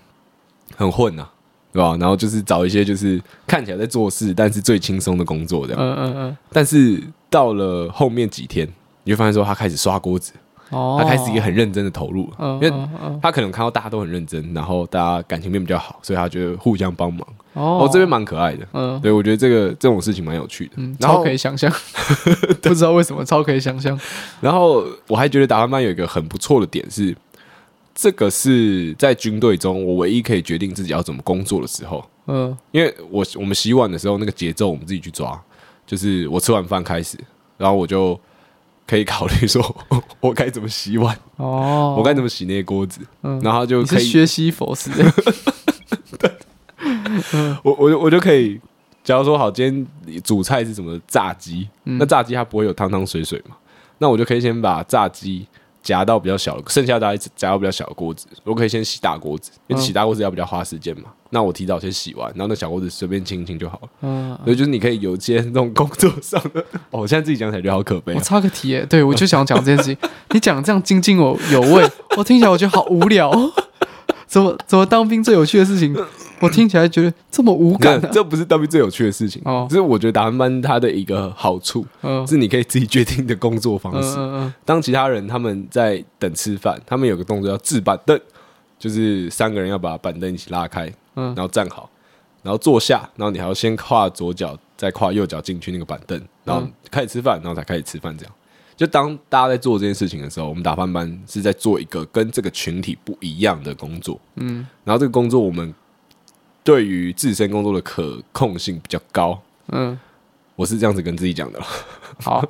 [0.76, 1.32] 很混呐、啊，
[1.72, 1.96] 对吧？
[2.00, 6.38] 然后就是找一些就是看起来在做事，但是最轻松的工作这样，嗯嗯嗯。
[6.52, 8.67] 但是到了后面几天，
[9.04, 10.34] 你就发现说他开始刷锅子。
[10.74, 12.74] 哦，他开始一个很认真的投入，因为
[13.22, 17.26] 他可能看到大家都很认真，然后大家感情变比较好，所以他觉得互相帮忙。
[17.54, 21.72] 哦，这边蛮可爱的，嗯，对，我觉得这个这种事情蛮有趣的，嗯超可以想象，
[22.64, 24.00] 不知道为什么超可以想象。
[24.42, 27.16] 然后我还觉得打饭班有一个很不错的点是，
[27.94, 32.04] 这个是在军队中我唯一可以决定自己要怎么工作的时候。
[32.26, 35.40] 嗯，因为我我们洗碗的时候那个节奏我们自己去抓，
[35.86, 37.20] 就是我吃完饭开始，
[37.58, 38.20] 然后我就。
[38.86, 39.62] 可以考虑说，
[40.19, 41.17] 我该怎么洗碗？
[41.38, 44.91] 哦，我该怎么洗那些锅子，嗯、然后就可以学习佛师。
[47.63, 48.60] 我，我我我就可以，
[49.04, 53.56] 假如说好，今天主菜是什么炸鸡，嗯、那炸鸡它不会有汤汤水水嘛，
[54.00, 55.48] 那我就可以先把炸鸡。
[55.84, 61.04] 夹到比较小，剩下大概夹到比较小的锅子，我可以先洗大锅子，因为洗大锅子要比较花时间嘛。
[61.08, 63.89] 嗯、那我提早先洗完，然后那小锅子随便清一清就好了。
[64.02, 68.15] 嗯，所以就是你可以有些那种工作上的， 哦，我现在自己讲起来觉得好可悲、啊。
[68.17, 71.86] 我插个题，哎，对我就想讲这件事情，你讲这样津津有有味，
[72.17, 73.32] 我听起来我觉得好无聊。
[74.26, 75.93] 怎么怎么当兵最有趣的事情？
[76.43, 78.10] 我听起来觉得这么无感、啊。
[78.12, 79.65] 这不是当兵最有趣的事情哦。
[79.69, 84.17] 只是我觉得打饭班它的一个好处，嗯，是你可以自己决定的工作方式。
[84.17, 84.53] 嗯嗯。
[84.65, 88.19] 当其他人他们在等吃饭，他们有个动作叫置板凳，
[88.77, 91.89] 就是三个人要把板凳一起拉开，嗯，然后站好，
[92.41, 98.34] 然后坐下，然后你还要先跨左脚，再跨右脚进去那个板凳，然后开始吃饭，然后才开始吃饭，这样。
[98.75, 105.71] 就当大家在做这件事情的时候，我们打饭班是在做一个跟这个群体不一样的工作，嗯，然后这个工作我们
[106.63, 109.99] 对于自身工作的可控性比较高，嗯，
[110.56, 111.60] 我是这样子跟自己讲的。
[112.21, 112.43] 好，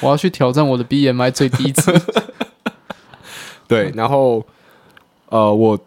[0.00, 1.92] 我要去挑战我的 BMI 最低值。
[3.68, 4.44] 对，然后
[5.28, 5.78] 呃，我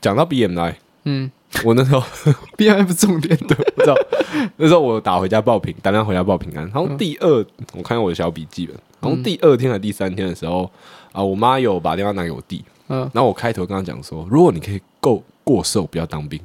[0.00, 0.74] 讲到 BMI，
[1.04, 1.30] 嗯。
[1.64, 2.02] 我那时候
[2.58, 3.94] BMI 不重点的，不知道
[4.58, 6.62] 那时候我打回家报平，打电话回家报平安。
[6.66, 8.76] 然后第二，嗯、我看看我的小笔记本。
[9.00, 10.70] 然后第二天还是第三天的时候，
[11.10, 12.62] 啊，我妈有把电话拿给我弟。
[12.88, 16.40] 嗯，然后我开头跟他讲说，如果你可以够过瘦，不要当兵，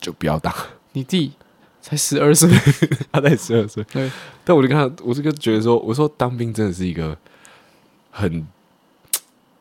[0.00, 0.54] 就不要当。
[0.92, 1.32] 你弟
[1.80, 2.48] 才十二岁，
[3.10, 3.82] 他才十二岁。
[3.92, 4.10] 对，
[4.44, 7.16] 但我就跟他，我这个觉得说，我说当兵真的是一个
[8.10, 8.46] 很。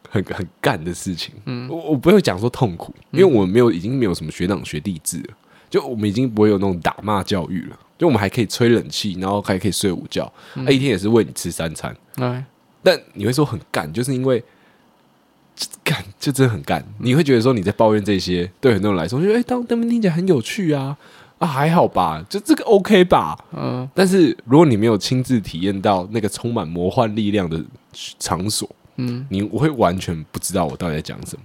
[0.07, 5.35] 很很干的事情，嗯，我我不会讲说痛苦，因为我们没有已经没有什么学长学弟制了，
[5.69, 11.93] 就我们已经不会有那种打骂教育了，就我们还可以吹冷气，然后还可以睡午觉，他一天也是喂你吃三餐，
[12.81, 14.41] 但你会说很干，就是因为
[15.83, 20.97] 干就真的很干，你会觉得说你在抱怨这些，对很多人来说，觉得哎，当当兵听起来很有趣啊，
[21.37, 27.63] 啊还好吧，就这个 OK 吧，嗯，但是如果你没有亲自体验到那个充满魔幻力量的
[28.19, 28.69] 场所。
[28.97, 31.43] 嗯，你我会完全不知道我到底在讲什么。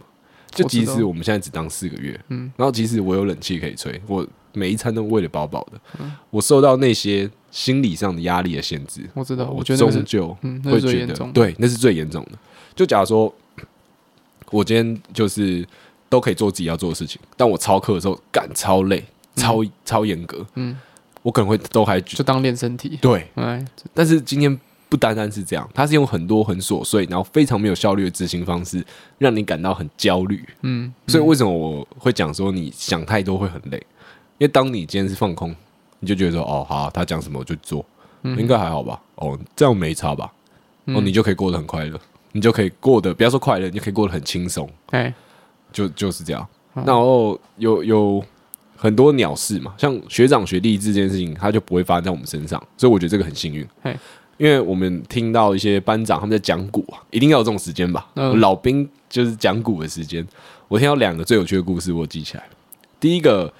[0.52, 12.38] 就即使我们现在只当四个月，嗯，然后即使我有冷气可以吹，我每一餐都喂得饱饱的，嗯，我受到那些心理上的压力的限制，我知道，我觉得终究会觉得，对，那是最严重的。
[12.76, 13.34] 就假如说，
[14.50, 15.66] 我今天就是
[16.08, 19.04] 都可以做自己要做的事情，但我操课的时候干超累，
[19.36, 20.76] 超超严格，嗯，
[21.22, 23.26] 我可能会都还就当练身体，对，
[23.94, 24.58] 但是今天。
[24.90, 28.84] 不单单是这样，他是用很多很琐碎，然后非常没有效率的执行方式，
[29.18, 30.44] 让你感到很焦虑。
[30.62, 33.76] 嗯，所以为什么我会讲说你想太多会很累？
[34.38, 35.54] 因为当你今天是放空，
[36.00, 37.86] 你就觉得说哦好，他讲什么我就做，
[38.24, 39.00] 应该还好吧？
[39.14, 40.32] 哦，这样没差吧？
[40.86, 41.96] 哦，你就可以过得很快乐，
[42.32, 44.68] 你就可以过得不要说快乐，你就可以过得很轻松。
[44.90, 45.12] 哎，
[45.72, 46.46] 就就是这样。
[46.72, 48.24] 然后有有
[48.76, 53.66] 很多鸟事嘛，像学长学弟这件事情，它就不会发生在我们身上，所以我觉得这个很幸运。
[54.38, 58.08] 因为我们听到一些班长他们在讲古啊，一定要有这种时间吧？
[58.14, 60.26] 嗯、老兵就是讲古的时间。
[60.66, 62.44] 我听到两个最有趣的故事，我记起来。
[62.98, 63.52] 第一个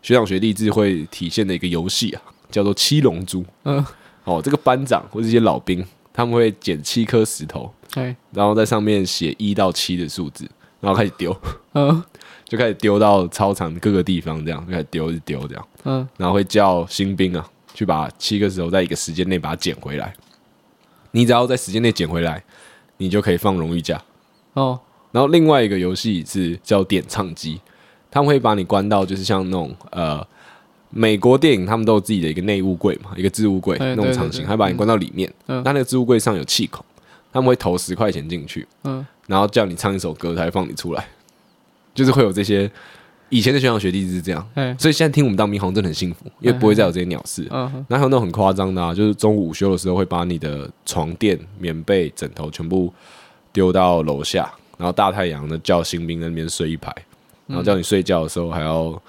[0.00, 3.44] 学长学弟制会体现的一个游戏啊，叫做七龙珠。
[3.64, 3.84] 嗯，
[4.22, 5.84] 哦，这个班长或者一些老兵，
[6.18, 10.44] 他们会捡七颗石头，对然后在上面写一到七的数字，
[10.80, 11.32] 然后开始丢，
[11.74, 12.02] 嗯，
[12.44, 20.12] 就开始丢到操场各个地方，这样就开始丢，一丢这样，嗯，然后会叫新兵啊去把七个石头在一个时间内把它捡回来。
[21.12, 22.42] 你只要在时间内捡回来，
[22.96, 24.02] 你就可以放荣誉假
[24.54, 24.80] 哦。
[25.12, 27.60] 然后另外一个游戏是叫点唱机，
[28.10, 30.26] 他们会把你关到就是像那种呃
[30.90, 35.32] 美国电影，他们都有自己的一个内务柜嘛，一个置物柜那种场景，还把你关到里面。
[35.46, 36.84] 嗯，那那个置物柜上有气孔，
[37.32, 41.06] 他们会投十块钱进去，嗯，然后叫你唱一首歌，他会放你出来，
[41.94, 42.70] 就是会有这些
[43.28, 44.48] 以前的学长学弟是这样，
[44.78, 47.44] 所以现在听我们当兵好像真的很幸福，因为不会再有这些鸟事。
[47.50, 52.90] 然后还有那种很夸张的啊，就是中午午休的时候会把你的床垫、棉被、枕头全部
[53.52, 56.90] 丢到楼下，然后大太阳的叫新兵在那边睡一排，
[57.46, 59.00] 然后叫你睡觉的时候还要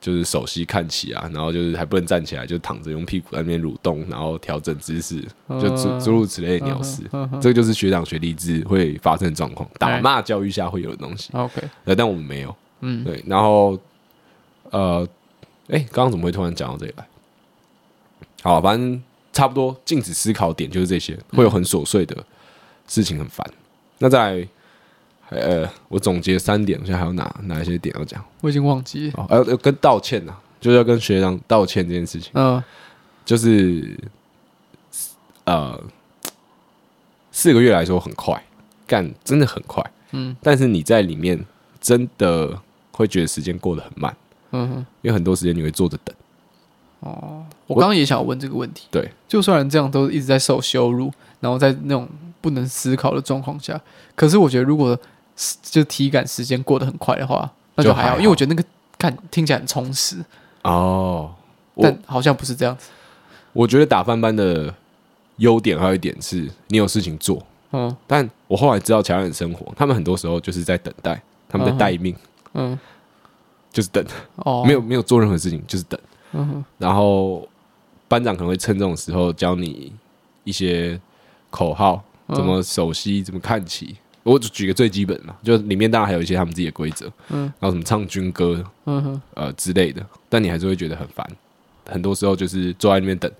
[0.00, 7.02] 就是手膝看齐啊，然后就是还不能站起来，就躺着用屁股在那边蠕动，然后调整姿势，就诸诸如此类的鸟事。
[7.40, 11.30] 这个就是学长学弟制会发生的状况，打骂教育下会有的东西。
[11.32, 12.54] OK，呃，但我们没有。
[12.80, 13.78] 嗯，对，然后
[14.70, 15.08] 呃，
[15.68, 17.06] 哎，刚刚怎么会突然讲到这里来？
[18.42, 22.16] 好，反正差不多，禁止思考点就是这些，会有很琐碎的
[22.86, 23.44] 事情，很烦。
[23.98, 24.46] 那在
[25.30, 28.24] 呃，我总结三点，现在还有哪哪一些点要讲？
[28.40, 29.14] 我已经忘记了。
[29.16, 32.62] 哦，要要跟道歉呐、啊，就是要跟学长道歉这件事情，嗯
[33.24, 33.98] 就是
[35.44, 35.82] 呃，
[37.32, 38.40] 四个月来说很快，
[38.86, 41.44] 干真的很快，嗯但是你在里面
[41.80, 42.56] 真的
[42.92, 44.16] 会觉得时间过得很慢。
[44.52, 46.14] 嗯哼，因为很多时间你会坐着等，
[47.00, 48.86] 哦，我刚刚也想问这个问题。
[48.92, 52.08] 对，就算这样都一直在受羞辱，然后在那种
[52.40, 53.78] 不能思考的状况下，
[54.14, 54.96] 可是我觉得如果
[55.62, 58.66] 就体感时间过得很快的话，那就还好，就还好因为我觉得那个
[58.98, 60.24] 看听起来很充实，
[60.62, 61.32] 哦。
[61.78, 62.88] 但好像不是这样子。
[63.52, 64.74] 我觉得打饭班的
[65.36, 72.16] 优点还有一点是你有事情做，嗯但我后来知道其他人生活，他们很多时候就是在等待，他们在待命，
[72.54, 72.78] 嗯，
[73.70, 74.02] 就是等，
[74.36, 76.00] 哦， 没有没有做任何事情，就是等。
[76.32, 77.46] 嗯哼，然后
[78.08, 79.92] 班长可能会趁这种时候教你
[80.44, 80.98] 一些
[81.50, 82.02] 口号，
[82.34, 83.96] 怎么手膝，怎么看齐。
[84.32, 91.26] 我只举个最基本嘛，就里面当然还有一些他们自己的规则，嗯，然后什么唱军歌，嗯哼，呃之类的，但你还是会觉得很烦。
[91.88, 93.30] 很多时候就是坐在那边等，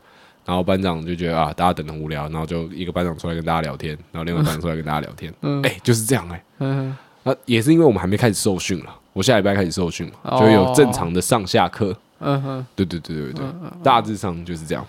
[0.45, 5.61] 然后班长就觉得啊，大家等得很无聊，然后就一个班长出来跟大家聊天，然后另外一个班长出来跟大家聊天， 嗯。
[5.63, 10.39] 哎、就是这样哎、嗯哼，那也是因为我们还没开始受训了，我下礼拜开始受训嘛，哦。
[10.39, 11.97] 就有正常的上下课。
[12.21, 13.45] 嗯哼，对对对对对，
[13.83, 14.87] 大致上就是这样。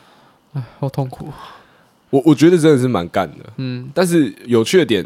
[0.54, 1.28] 哎，好痛苦。
[2.10, 3.90] 我我觉得真的是蛮干的，嗯。
[3.94, 5.04] 但是有趣的点，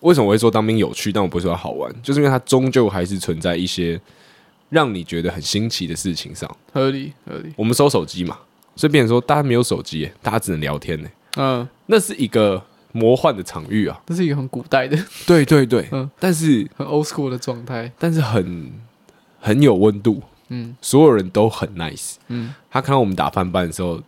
[0.00, 1.12] 为什么我会说当兵有趣？
[1.12, 4.00] 但我不会说它好玩，就是因为它终究还是存在一些
[4.68, 6.48] 让你觉得很新奇的事情上。
[6.72, 7.52] 合理合理。
[7.56, 8.38] 我们收手机嘛，
[8.76, 11.08] 所以变成说大家没有手机耶，大家只能聊天呢。
[11.36, 14.00] 嗯，那是一个魔幻的场域啊！
[14.06, 17.92] 那是一个很古代的、对对对，嗯但是很 old school 的状态。
[17.98, 18.72] 但是很
[19.38, 22.14] 很有温度，嗯所有人都很 nice。
[22.28, 24.00] 嗯他看到我们打翻班的时候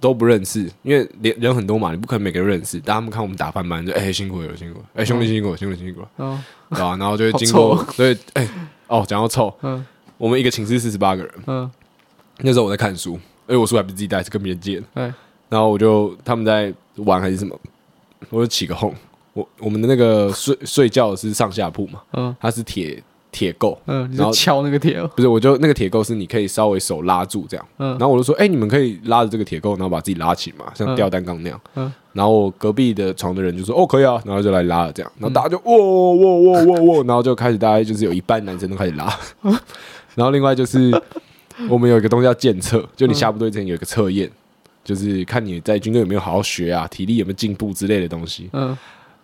[0.00, 2.80] 都不认识，因为人人很多嘛，你不可能每个人认识。
[2.84, 6.42] 但他们看我们打饭班就哎、辛苦了辛苦了，哎、兄弟辛苦了兄弟辛苦了，哦。
[6.70, 8.48] 对吧、然后就会经好过 对哎、
[8.86, 9.84] 哦讲到臭，嗯。
[10.16, 11.70] 我们一个寝室四十八个人，嗯。
[12.38, 14.80] 那时候我在看书，而且我书还不是自己带，是跟别人借。
[14.80, 14.86] 的。
[14.94, 15.14] 哎。
[15.48, 17.58] 然后我就他们在玩还是什么，
[18.30, 18.94] 我就起个哄。
[19.32, 22.34] 我我们的那个睡睡觉是上下铺嘛，嗯。
[22.40, 25.10] 它是铁铁构，嗯，你然后敲那个铁哦。
[25.14, 27.90] 不是，我就那个铁构是你可以稍微手拉住这样，嗯。
[27.98, 31.60] 然后我就说，哎、你们可以拉着这个铁构，然后把自己拉起嘛，像吊单杠那样。
[31.74, 31.92] 嗯。
[32.12, 39.16] 然后我隔壁的床的人就说，哦，可以啊，然后就来拉了这样，然后大家就哇哇哇哇哇，然后就开始大概就是有一半男生都开始拉，
[40.14, 40.90] 然后另外就是
[41.68, 44.30] 我们有一个东西叫检测，就你下部队之前有一个测验。
[44.82, 48.48] 就是看你在军队有没有好好学啊，体力有没有进步之类的东西。
[48.54, 48.76] 嗯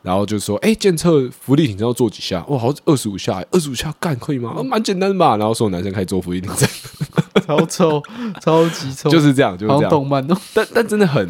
[0.06, 2.44] 然后就说，哎、检测福利挺身要做几下？
[2.46, 4.52] 哇，好像二十五下，二十五下干可以吗？
[4.56, 5.36] 哦蛮简单的吧。
[5.36, 6.68] 然后所有男生开始做福利挺身，
[7.44, 8.00] 超臭，
[8.40, 9.80] 超级臭，就是这样，就是这样。
[9.80, 10.36] 像动漫哦。
[10.54, 11.28] 但但真的很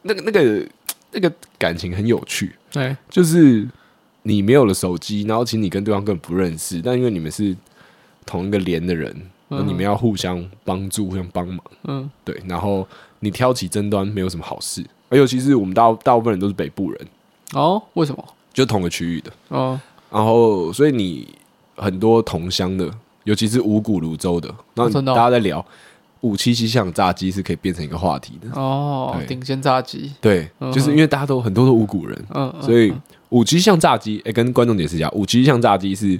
[0.00, 0.66] 那个那个
[1.12, 3.68] 那个感情很有趣，对，就是
[4.22, 7.54] 你没有了手机，然后其实你跟对方根本不认识，但因为你们是
[8.24, 9.14] 同一个连的人，
[9.48, 12.40] 那你们要互相帮助、互相帮忙，嗯对。
[12.48, 12.88] 然后
[13.20, 17.06] 你挑起争端没有什么好事，而尤其是我们大大部分人都是北部人，
[17.52, 18.24] 哦，为什么？
[18.52, 19.78] 就同个区域的，哦。
[20.10, 21.28] 然后所以你
[21.76, 22.90] 很多同乡的，
[23.24, 25.14] 尤其是五谷泸州的，然后真的哦。
[25.14, 25.64] 大家在聊
[26.22, 29.26] 五七七巷炸鸡是可以变成一个话题的，哦，对。
[29.26, 30.12] 顶尖炸鸡。
[30.20, 32.92] 对，嗯就是因为大家都很多都五谷人，嗯，嗯所以
[33.28, 36.18] 五七巷炸鸡，哎，跟观众解释一下，五七巷炸鸡是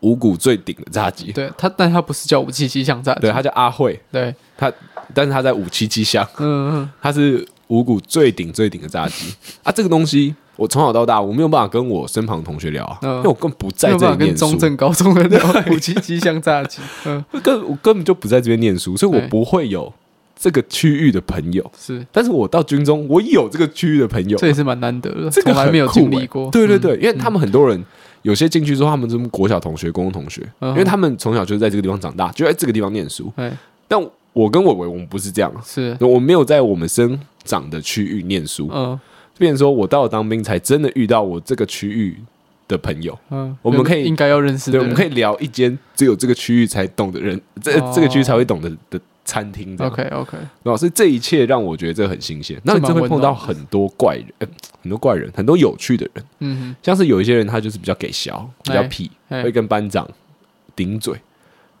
[0.00, 4.70] 五谷最顶的炸鸡，对它，但它不是叫五七七巷炸鸡，对，它叫阿慧，对，它
[5.14, 6.90] 但是它在五七七巷，嗯嗯。
[7.00, 9.32] 它是五股最顶最顶的炸鸡。
[9.62, 13.16] 啊，这个东西我从小到大我没有办法跟我身旁的同学聊啊，嗯。
[13.18, 19.92] 因为我根本不在这里念书，中正高中的聊 五七七巷炸鸡， 嗯，根我根本就不在这边念书，所以我不会有
[20.36, 21.70] 这个区域的朋友。
[21.78, 26.50] 是，但是我到军中，我有这个区域的朋友，这也是蛮难得的，这个从来没有经历过。
[26.50, 27.84] 对对对，嗯因为他们很多人
[28.22, 30.70] 有些进去之后，他们是国小同学、高中同学，嗯。
[30.70, 33.32] 因为他们从小就是在这个地方长大，就在这个地方念书。
[33.36, 34.00] 哎，但
[34.38, 38.98] 我跟伟伟，我们不是这样，是，我没有在我们生长的区域念书，嗯。
[39.36, 42.16] 变成说我到了当兵才真的遇到我这个区域
[42.66, 47.92] 的朋友，嗯，我们可以应该要认识对，我们可以聊一间只有这个区域才懂的人，这、哦。
[47.94, 49.76] 这个区域才会懂的的餐厅。
[49.78, 52.60] OK OK，然后所以这一切让我觉得这很新鲜。
[52.64, 54.48] 那你真的会碰到很多怪人，呃，
[54.82, 56.24] 很多怪人，很多有趣的人。
[56.40, 60.08] 嗯，像是有一些人他就是比较给小，比较屁，哎哎会跟班长
[60.74, 61.14] 顶嘴。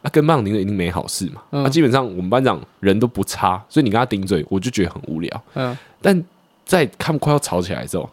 [0.08, 1.42] 跟班长顶嘴一定没好事嘛？
[1.50, 5.42] 那、嗯啊、基本上我们班长人都不差，所以你跟他顶嘴，我就觉得很无聊。
[5.54, 6.24] 嗯，但
[6.64, 8.08] 在他们快要吵起来的时候，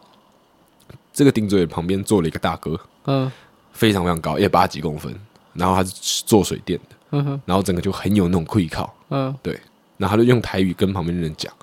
[1.13, 3.31] 这个顶嘴旁边坐了一个大哥，嗯，
[3.71, 5.13] 非常非常高，一百八十几公分，
[5.53, 9.59] 然后他是做水电的，嗯哼，然后整个就很有那种气靠，嗯，对，
[9.97, 11.53] 然后他就用台语跟旁边的人讲，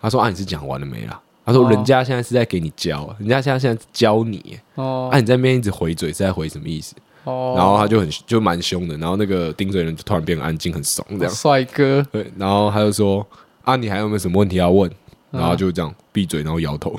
[0.00, 13.26] 他说：“啊，你是讲完了没啦？”他说：“人家现在是在给你教，人家现在现在教你，哦，啊，你在那边一直回嘴是在回什么意思？”哦，然后他就很就蛮凶的，然后那个顶嘴人就突然变得安静很怂这样，帅哥，对，然后他就说
[13.64, 14.90] ：“啊，你还有没有什么问题要问？”
[15.32, 16.94] 嗯然后就这样闭嘴，然后摇头，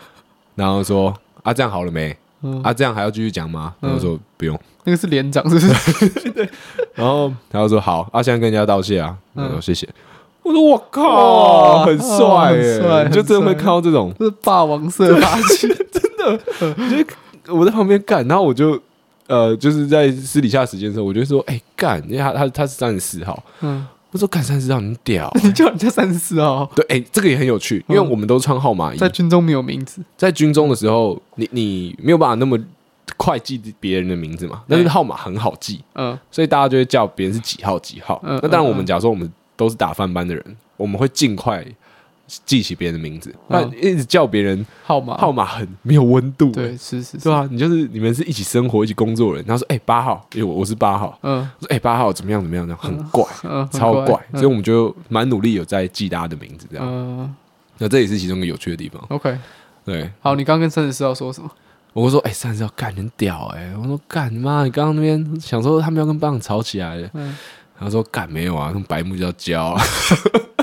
[0.56, 2.16] 然后说：“啊，这样好了没？
[2.42, 6.30] 嗯啊，这样还要继续讲吗？”然后说：“不用。”那个是连长是不是？
[6.32, 6.48] 对，
[6.94, 9.86] 然后他就说：“好，啊，现在跟人家道谢啊。”嗯我说：“谢谢。”
[10.42, 18.80] 我说：“我靠，很帅帅就真的会看到这种，这是霸王色 霸气，真的我在旁边干，然后我就
[19.28, 25.28] 呃，就是在私底下时间的时候，我就说：“哎，干，因为他他他是三十四号。”嗯，我说：“干三十四号，你屌。
[25.28, 25.40] 欸！
[25.46, 32.58] ”你叫人家三十四号，对，哎，这个也很有趣，因为我们都穿号码衣，在军中没有名字，在军中的时候，你你没有办法那么
[33.16, 36.16] 快记别人的名字嘛，但是号码很好记，嗯。
[36.30, 38.20] 所以大家就会叫别人是几号几号。
[38.24, 38.76] 嗯那当然，我嗯。
[38.76, 41.64] 们假如说我们都是打饭班的人，我们会尽快
[42.44, 46.50] 记起别人的名字，那嗯一直叫别人号码号码很没有温度。
[46.50, 56.84] 对，是是是对，啊，你就是你们是一起生活、一起工作的人，然后说哎八号，因为我我是八号，嗯我说哎八号怎么样怎么样，这样很怪，嗯，超怪，嗯所以我们就蛮努力有在记大家的名字这样。
[56.86, 57.34] 嗯
[57.78, 59.02] 那这也是其中一个有趣的地方。
[59.10, 59.36] ，OK，
[59.84, 61.50] 对，好，你刚刚跟三十四号说什么？
[61.92, 67.08] 我说：“哎、欸，三十要干很屌哎、欸！”我说：“干妈，你刚刚那边想说他们要跟班长吵起来了。
[67.14, 67.34] 嗯，
[67.78, 69.82] 他说：“干没有啊，用白目就要教、啊。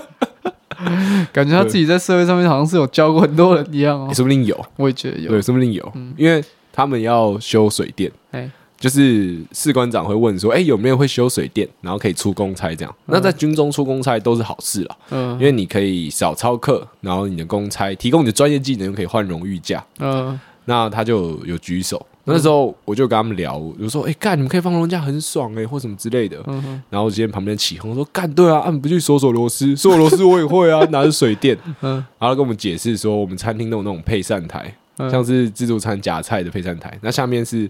[1.32, 4.08] 感觉他自己在社会上面好像是有教过很多人一样哦。
[4.08, 15.32] 欸”说不定有，我也觉得有，对，说不定有，因为他们要修水电，哎，就是士官长会问说：“哎、欸，有没有会修水电，然后可以出公差这样？”那在军中出公差都是好事了，嗯。
[15.34, 19.84] 因为你可以少操课，然后你的公差提供你的专业技能，又可以换荣誉假。
[20.00, 20.40] 嗯。
[20.66, 26.42] 那他就有，有举手，那时候我就跟他们聊，我就说：“哎、欸，干，你们可以放荣假很爽哎、欸，或什么之类的。
[26.48, 31.58] 嗯哼然后今天旁边起哄说：“干对啊，啊你不去锁锁螺丝，锁螺丝我也会啊，拿着水电。
[31.82, 37.70] ”嗯然后跟我们解释说，我们餐厅都有那种配膳台，嗯像是自助餐夹菜的配膳台，那下面是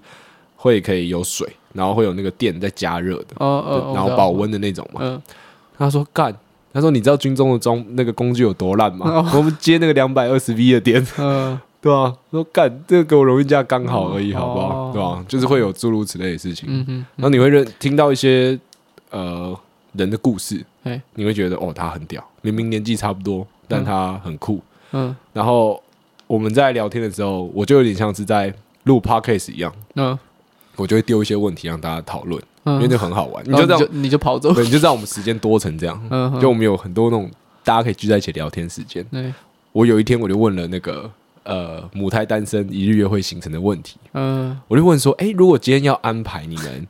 [0.56, 5.02] 会可以有水，然后会有那个电在加热的，哦哦，然后保温的那种嘛。
[5.04, 5.22] 嗯
[5.76, 6.32] 他说：“干，
[6.72, 9.10] 他说你知道军中的装那个工具有多烂吗？
[9.10, 14.68] 哦 我们接那个两百二十 V 的电。”嗯对啊，说干这个给我荣誉假刚好而已，好不好？
[14.68, 14.92] 哦。
[14.94, 15.26] 对吧？
[15.28, 18.58] 就是会有诸如此类的事情，嗯哼，然后你会认听到一些
[19.12, 19.54] 呃
[19.92, 24.62] 人的故事，哎你会觉得哦他很屌，明明年纪差不多，但他很酷。
[24.94, 25.14] 嗯。
[25.34, 25.84] 然后
[26.26, 28.54] 我们在聊天的时候，我就有点像是在
[28.86, 30.18] 录 podcast 一样，嗯。
[30.76, 33.44] 我就会丢一些问题让大家讨论，嗯，因为那很好玩。
[33.46, 36.42] 你就这样，你就跑走，对，你就知道我们时间多成这样，嗯哼。
[36.42, 37.30] 就我们有很多那种
[37.64, 39.06] 大家可以聚在一起聊天时间。
[39.12, 39.32] 对，
[39.72, 41.08] 我有一天我就问了那个
[41.44, 43.98] 呃母胎单身一日约会行程的问题。
[44.14, 46.88] 嗯我就问说，哎、如果今天要安排你们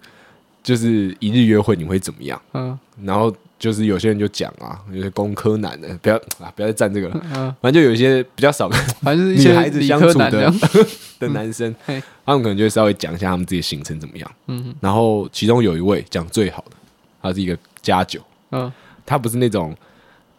[0.61, 2.41] 就是一日约会，你会怎么样？
[2.53, 7.21] 嗯然后就是有些人就讲啊，有些工科男的，不要啊，不要再站这个了。
[7.35, 10.53] 嗯，反正就有一些比较少跟反正就是一些女孩子相处的
[11.19, 14.31] 的男生， 嘿他们可能就会稍微讲一下他们自己的行程怎么样。
[14.47, 16.75] 嗯然后其中有一位讲最好的，
[17.21, 18.71] 他是一个家酒，嗯
[19.05, 19.75] 他不是那种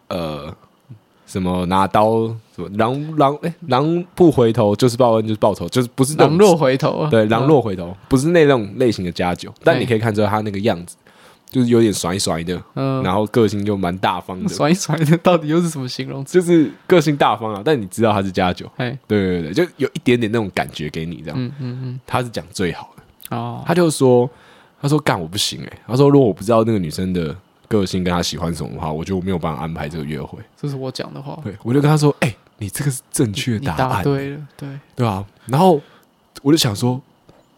[0.07, 0.55] 呃
[1.25, 10.95] 什么拿刀什么狼狼哎狼不回头就是报恩就是报仇，就是不是那狼若回头啊，对，狼若回头，不是那种类型的家酒，但你可以看出来他那个样子，
[11.49, 16.39] 就是有点甩甩的，嗯，然后个性就蛮大方的，甩甩的，到底又是什么形容词？
[16.39, 17.61] 就是个性大方啊。
[17.65, 21.35] 但你知道他是家酒，哎，对对对，就有一点点那种感觉给你这样。
[21.37, 24.29] 嗯嗯嗯，他是讲最好的，哦，他就说，
[24.81, 27.35] 他说干我不行哎、他说如果我不知道那个女生的
[27.67, 30.39] 个性跟他喜欢什么的话，我就没有办法安排这个约会。
[30.55, 35.81] 这是我讲的话，对，我就跟他说，哎、你这个是正确答案、答对了，对，对啊，然后
[36.41, 37.01] 我就想说，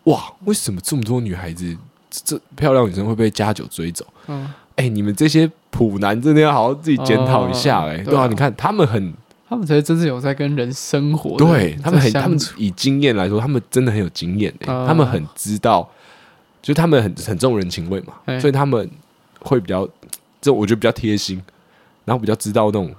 [0.05, 1.78] 哇，为什么这么多女孩子，
[2.10, 4.05] 这这漂亮女生会被家酒追走？
[4.28, 9.14] 嗯，哎、你们这些普男真的要好好自己检讨一下、哎、哦对啊你看他们很，
[9.49, 14.88] 他们才真正有在跟人生活的，对他们很，他们以经验来说，他们真的很有经验、哎、嗯。
[14.88, 15.89] 他们很知道，
[16.62, 18.39] 就他们很很重人情味嘛，哎。
[18.39, 18.89] 所以他们
[19.39, 19.88] 会比较，
[20.41, 21.41] 这我觉得比较贴心，
[22.05, 22.93] 然后比较知道那种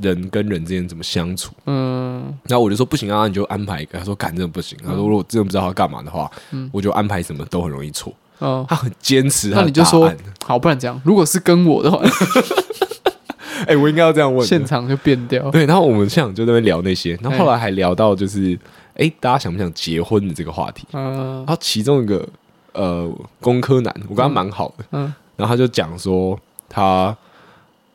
[0.00, 1.52] 人跟人之间怎么相处。
[1.66, 3.98] 嗯，然后我就说不行啊，你就安排一个。
[3.98, 4.78] 他说干真的不行。
[4.82, 8.12] 他说如果我真的不知道他干嘛的话，嗯，我就安排什么都很容易错。
[8.40, 10.12] 哦，他很坚持，那你就说
[10.44, 11.98] 好，不然这样，如果是跟我的话，
[13.62, 15.48] 哎、欸，我应该要这样问，现场就变掉。
[15.52, 18.52] 对，然后我们现场就在那边聊那些，然后后来还聊到就是，
[18.94, 20.86] 哎、欸，大家想不想结婚的这个话题。
[20.92, 22.28] 嗯，然后其中一个
[22.72, 23.10] 呃，
[23.40, 27.16] 工科男，我跟他蛮好的，嗯，然后他就讲说他。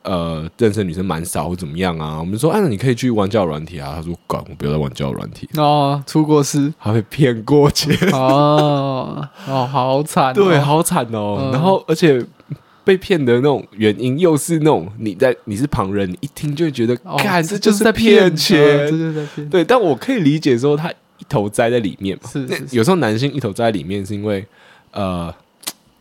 [0.02, 2.18] 呃，认识的女生蛮少，或怎么样啊？
[2.20, 3.96] 我们说，哎，那你可以去玩交友软体啊。
[3.98, 11.38] 他说，管我不要再玩交友软体哦，出过事，还会骗过钱 哦哦，好惨、哦，对，好惨哦。
[11.42, 12.26] 嗯、然后，而且
[12.86, 19.50] 被骗的那种原因，又是那种你在你是旁人，你一听就会觉得，看、哦、这就是在骗钱，哦、这就是在骗。
[19.50, 22.30] 对，但我可以理解说他一头栽在里面嘛。
[22.32, 24.48] 是，是，是，有时候男性一头栽在里面，是因为
[24.92, 25.32] 呃。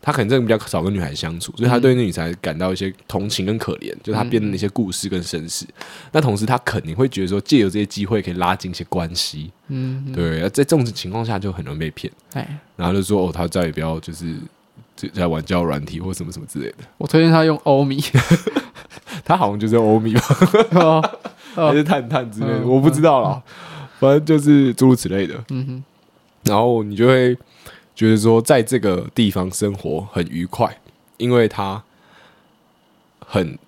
[0.01, 5.65] 他可能真的比较少跟女孩相处，所以他对那女孩感到一些同情跟可怜，嗯、就是他编的那些故事跟身世。
[6.13, 9.51] 那、嗯、同时，他肯定会觉得说，借由这些机会可以拉近一些关系。
[9.67, 10.41] 嗯，嗯，对。
[10.43, 12.11] 在这种情况下，就很容易被骗。
[12.33, 14.33] 哎，然后就说哦，他再也不要就是
[15.13, 16.77] 在玩交友软体或什么什么之类的。
[16.97, 18.01] 我推荐他用欧米，
[19.25, 20.21] 他好像就是欧米吧，
[20.79, 21.19] 哦
[21.55, 23.43] 哦、还是探探之类的，嗯、我不知道啦。
[23.45, 25.35] 嗯、反正就是诸如此类的。
[25.49, 25.83] 嗯哼，
[26.43, 27.37] 然后你就会。
[27.99, 30.73] 觉得说在这个地方生活很愉快，
[31.17, 31.83] 因为他
[33.19, 33.59] 很，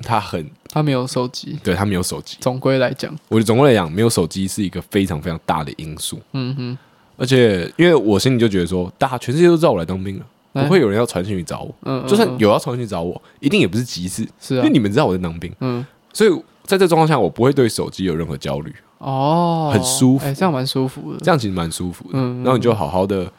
[0.00, 2.38] 他很，他没有手机，对他没有手机。
[2.40, 6.18] 总归来讲，我觉得总归来讲，没有手机是一个非常非常大的因素。
[6.32, 6.78] 嗯哼，
[7.18, 11.74] 而且因为我心里就觉得说，大家全世界都知道我来当兵了，欸、不会有人要传讯去找我。
[11.82, 15.54] 嗯，嗯，就算有要传讯去找我，一定也不是急事，是、啊、因为你们知道我在当兵。
[15.60, 16.30] 嗯，所以
[16.64, 18.74] 在这状况下，我不会对手机有任何焦虑。
[18.96, 21.18] 哦，很舒服，哎、欸，这样蛮舒服的。
[21.18, 22.12] 这样其实蛮舒服的。
[22.14, 23.30] 嗯，然后你就好好的。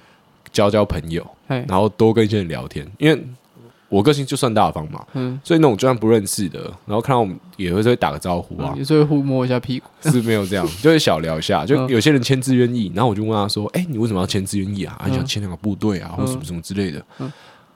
[0.52, 3.24] 交交朋友，然后多跟一些人聊天，因为
[3.90, 15.02] 我个性就算大方嘛，嗯，所以那种就算不认识的，然后看到我们也会会打个招呼啊，也是会互摸一下屁股， 是没有这样，就会小聊一下，就有些人签字愿意，然后我就问他说：“哎，你为什么要签字愿意啊？
[15.06, 17.04] 你想签两个部队啊，或什么什么之类的？”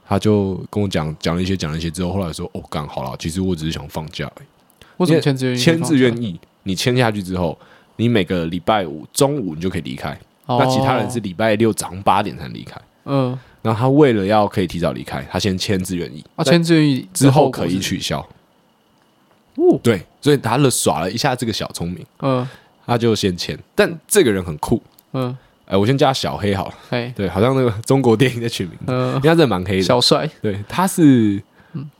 [0.06, 4.46] 他就跟我讲讲了一些，讲了一些之后，后来说：“哦，干好了，其实我只是想放假而已。”
[4.98, 5.58] 为什么签字愿意？
[5.58, 7.58] 签字愿意，你签下去之后，
[7.96, 10.18] 你每个礼拜五中午你就可以离开，
[10.58, 12.80] 那其他人是礼拜六早上八点才能离开。
[13.04, 13.38] 嗯。
[13.62, 16.24] 然后他为了要可以提早离开，他先签志愿役。
[16.34, 18.18] 啊，签志愿役之后可以取消。
[19.54, 22.48] 哦，对，所以他了耍了一下这个小聪明，嗯，
[22.86, 23.56] 他就先签。
[23.74, 24.82] 但这个人很酷，
[25.12, 25.36] 嗯，
[25.66, 31.40] 哎，我先叫他小黑好了，哎，对，好像那个中国电影的取名，嗯，因为他真的蛮黑的，小帅，对，他是，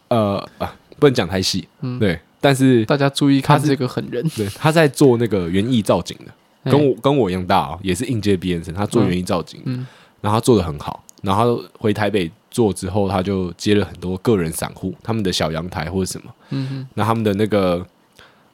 [0.09, 6.33] 呃啊，不能讲太细，嗯，对，但是大家注意看这个狠人，对，他在做那个园艺造景的，
[6.65, 9.87] 跟我跟我一样大啊，也是应届毕业生，他做园艺造景，嗯，
[10.21, 11.03] 然后他做的很好。
[11.23, 16.33] 然后回台北做之后，他就接了很多个人散户，他们的小阳台或者什么，
[16.95, 17.85] 那他们的那个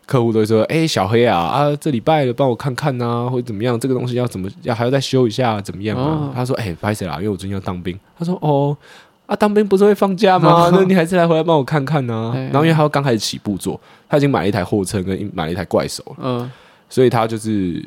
[0.04, 3.80] 客户都会说：“哎，小黑啊，啊，这礼拜了，帮我看看啊，或者怎么样？
[3.80, 8.76] 这个东西要怎么要还要再修一下，怎么样啊？”他说：“哎，不好意思啦，因为我最近要当兵。”他说：“哦，
[9.24, 10.68] 啊，当兵不是会放假吗？
[10.72, 16.50] 那你还是来回来帮我看看呢。”然后因为他刚开始起步做，他已经买了一台货车跟买了一台怪手了，嗯，
[16.88, 17.84] 所以他就是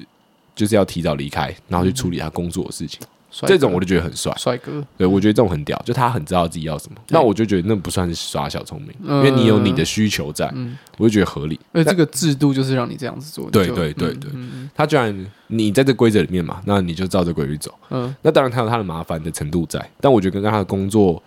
[0.56, 3.00] 就是要提早离开，然后去处理他工作的事情。
[3.48, 4.86] 这种我就觉得很帅，帅哥。
[4.98, 6.98] 对，我觉得这种很屌，就他很知道自己要什么。
[7.08, 10.54] 那我就觉得那不算是耍小聪明，因为你有你的需求在，
[10.98, 11.58] 我就觉得合理。
[11.72, 13.50] 而这个制度就是让你这样子做。
[13.50, 14.30] 对对对对，
[14.76, 17.74] 他居然你在这规则里面嘛，那你就照这规矩走。
[17.90, 21.24] 嗯，那当然他有他的麻烦的程度在，但我觉得跟他的工作，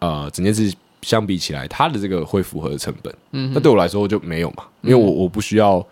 [0.00, 3.14] 呃，整件事相比起来，他的这个会符合的成本。
[3.30, 5.86] 嗯，那对我来说就没有嘛，因为我我不需要。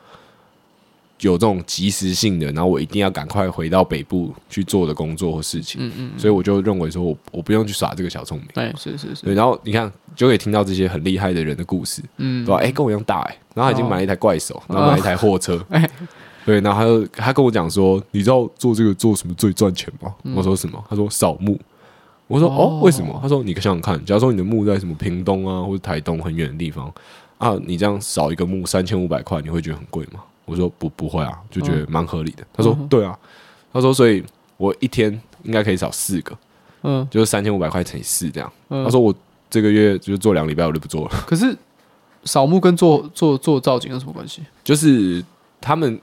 [1.21, 12.61] 有这种及时性的，然后我一定要赶快回到北部去做的工作或事情，嗯嗯，所以我就认为说我我不用去耍这个小聪明，对，是是是，对，然后你看就可以听到这些很厉害的人的故事，嗯，对吧？
[12.61, 15.89] 哎，跟我一样大哎，然后他已经买了一台怪手，然后买了一台货车， 哎，
[16.45, 20.15] 对，然后他就他跟我讲说，你知道做这个做什么最赚钱吗？
[20.35, 20.83] 我说什么？
[20.89, 21.59] 他说扫墓。
[22.29, 23.17] 我说哦，为什么？
[23.23, 26.93] 他说你想想看，假如说你的墓在什么屏东啊或者台东很远的地方
[27.39, 30.21] 啊，你这样扫一个墓三千五百块，你会觉得很贵吗？
[30.47, 32.47] 我说不不会啊，就觉得蛮合理的。
[32.55, 33.19] 他说对啊，
[33.73, 34.25] 他说所以
[34.57, 36.35] 我一天应该可以扫四个，
[36.83, 38.51] 嗯，就是三千五百块乘以四这样。
[38.69, 39.15] 他说我
[39.51, 41.11] 这个月就做两个礼拜我就不做了。
[41.27, 41.55] 可是
[42.25, 44.43] 扫墓跟做做做造景有什么关系？
[44.65, 45.23] 就是
[45.61, 46.01] 他们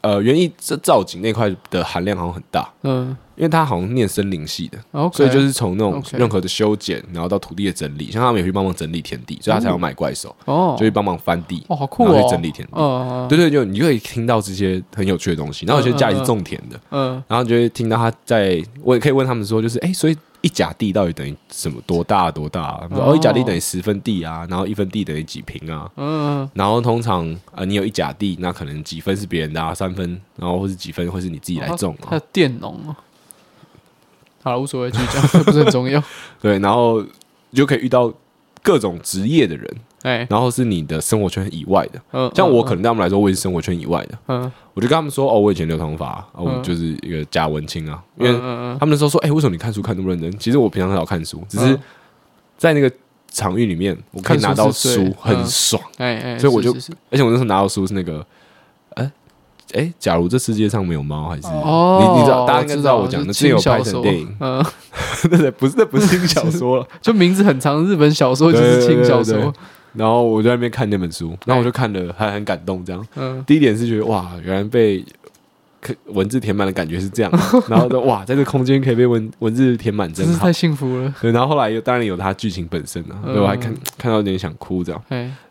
[0.00, 3.16] 呃园艺这造景那块的含量好像很大，嗯。
[3.36, 15.66] 因为他好像念森林系的，Okay, 所以就是从那种任何的修剪，然后到土地的整理，像他们也去帮忙整理田地，所以他才要买怪兽，哦，就去帮忙翻地，哦，好酷哦，然后去整理田地，哦，对对，就你就可以听到这些很有趣的东西。
[15.66, 20.16] 然后有些家里是种田的，嗯，然后就会听到他在，我也可以问他们说，就是哎，所以。
[20.46, 22.88] 一甲地到底等于什么多大多大、啊？
[22.92, 25.90] 哦，一甲地等于十分地啊，然后一分地等于几平啊？
[25.96, 32.06] 嗯，然后通常呃，你有一甲地，那可能几分是别人的啊，三分，然后或是几分会是你自己来种啊。
[32.10, 32.96] 他佃农啊，
[34.44, 36.00] 好了，无所谓，继续讲，不是很重要。
[36.40, 37.02] 对，然后
[37.50, 38.14] 你就可以遇到
[38.62, 39.76] 各种职业的人。
[40.06, 44.40] 哎，然后是你的生活圈以外的，嗯，像我可能对他们来说，我也是生活圈以外的，嗯，
[44.72, 48.32] 我就跟他们说，哦，我以前留长发，啊，我就是一个假文青啊，因为
[48.78, 50.38] 他们那时候说，哎，为什么你看书看那么认真？
[50.38, 51.76] 其实我平常很少看书，只是
[52.56, 52.88] 在那个
[53.32, 56.70] 场域里面，我可以拿到书很爽，哎哎，所以我就，
[57.10, 58.24] 而且我那时候拿到书是那个，
[58.94, 59.10] 哎
[59.74, 64.64] 哎，假如这世界上没有猫，还是你你知道，大家应该知道我讲的，是有拍成电影，嗯，
[65.28, 66.76] 对对，不是那不是轻小说。
[66.76, 69.52] 了， 就名字很长，日本小说就是轻小说。
[69.96, 72.84] 然后我在那边看那本书，然后我就看了，还很感动。
[72.84, 75.04] 这样，嗯，第一点是觉得哇，原来被
[76.06, 77.30] 文字填满的感觉是这样。
[77.68, 81.14] 然后说哇，在这个空间可以被文文字填满，真是太幸福了。
[81.20, 85.02] 对，然后后来又当然有它剧情本身了，所以我还看看到有点想哭这样。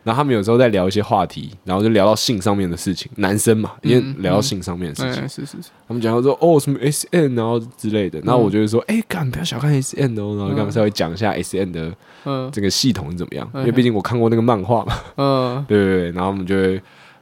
[0.04, 5.70] 然后他们有时候在聊一些话题，然后就聊到性上面的事情，男生嘛，因为聊到性上面的事情，是是是。
[5.88, 11.92] 他们讲到说哦什么 S N 然后之类的，然后我就会说哎，干不要小看 S N 哦，然后跟他们稍微讲一下 S N 的。
[12.26, 13.48] 嗯，这个系统是怎么样？
[13.54, 14.94] 因为毕竟我看过那个漫画嘛。
[15.16, 16.78] 嗯， 对对对，然后我们就会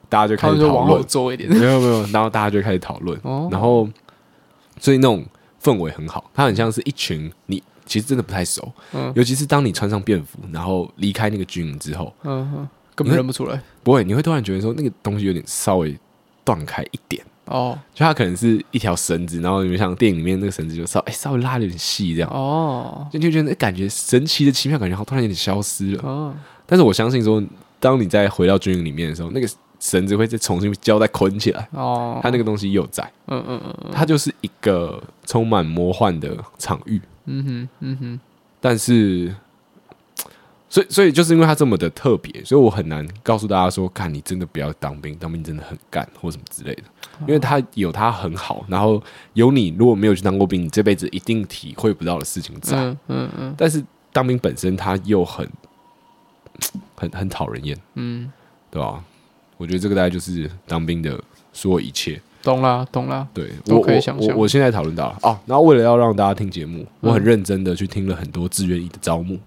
[0.09, 3.17] 大家就开始讨论，做一点，没有没有，然后大家就开始讨论。
[3.23, 3.89] 哦，然后
[4.81, 5.25] 所以那种
[5.63, 13.63] 氛围很好，它很像是一群你其实真的不太熟，嗯，尤其是当你穿上便服，然后离开那个军营之后，嗯哼，根本认不出来。
[13.83, 15.97] 不会，你会突然觉得说那个东西有点稍微
[16.45, 17.23] 断开一点。
[17.47, 22.31] 哦，就它可能是一条绳子，然后你们像电影里面那个绳子就稍哎稍微拉的有点细这样。
[22.31, 26.03] 哦，就就觉得感觉神奇的奇妙感觉好突然有点消失了。
[26.03, 26.35] 哦。
[26.67, 27.43] 但是我相信说，
[27.79, 31.69] 当你再回到军营里面的时候，那个绳子会再重新胶带捆起来。
[31.73, 38.21] 哦，它那个东西又在，嗯嗯嗯，它就是一个充满魔幻的场域，嗯哼嗯哼，
[38.61, 39.35] 但是。
[40.67, 46.83] 所以，所以就是因为它这么的特别，所以我很难告诉大家说，看你真的不要当兵，当兵真的很干或什么之类的。
[47.23, 49.03] 因为他有他很好，然后
[49.33, 52.77] 有你如果没有去当过兵，你这辈子一定体会不到的事情在。
[52.77, 53.55] 嗯嗯嗯。
[53.57, 55.49] 但是当兵本身他又很
[56.95, 58.31] 很很讨人厌，嗯，
[58.71, 59.03] 对吧？
[59.57, 61.19] 我觉得这个大概就是当兵的
[61.53, 62.21] 所有一切。
[62.43, 63.27] 懂了，懂了。
[63.33, 64.37] 对，我可以想象。
[64.37, 69.39] 我我现在讨论到了哦，然后为了要让大家听节目，我很认真的去听了很多志愿役的招募。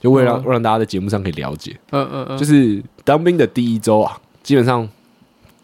[0.00, 4.88] 就为了让让大家在节目上可以了解，嗯嗯嗯，就是当兵的第一周啊，基本上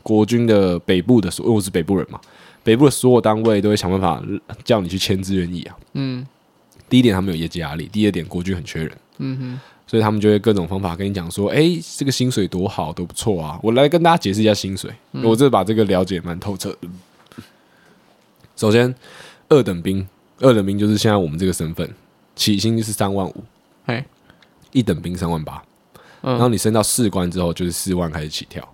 [0.06, 2.20] 国军的北部的所，因为我是北部人嘛，
[2.62, 4.22] 北部的所有单位都会想办法
[4.62, 5.76] 叫你去签志愿役啊。
[5.94, 6.24] 嗯，
[6.88, 13.58] 第一点他们有业绩压力，第二点国军很缺人，嗯哼，所以他们就会各种方法跟你讲说，哎，这个薪水多好，都不错啊。
[13.62, 16.88] 我来跟大家解释一下薪水，我这把这个了解蛮透彻的。
[18.54, 18.94] 首先，
[19.48, 20.06] 二等兵，
[20.38, 21.92] 二等兵就是现在我们这个身份，
[22.36, 23.44] 起薪就是三万五，
[23.86, 24.06] 哎。
[24.72, 25.62] 一等兵三万八，
[26.20, 28.68] 然后你升到士官之后就是四万开始起跳，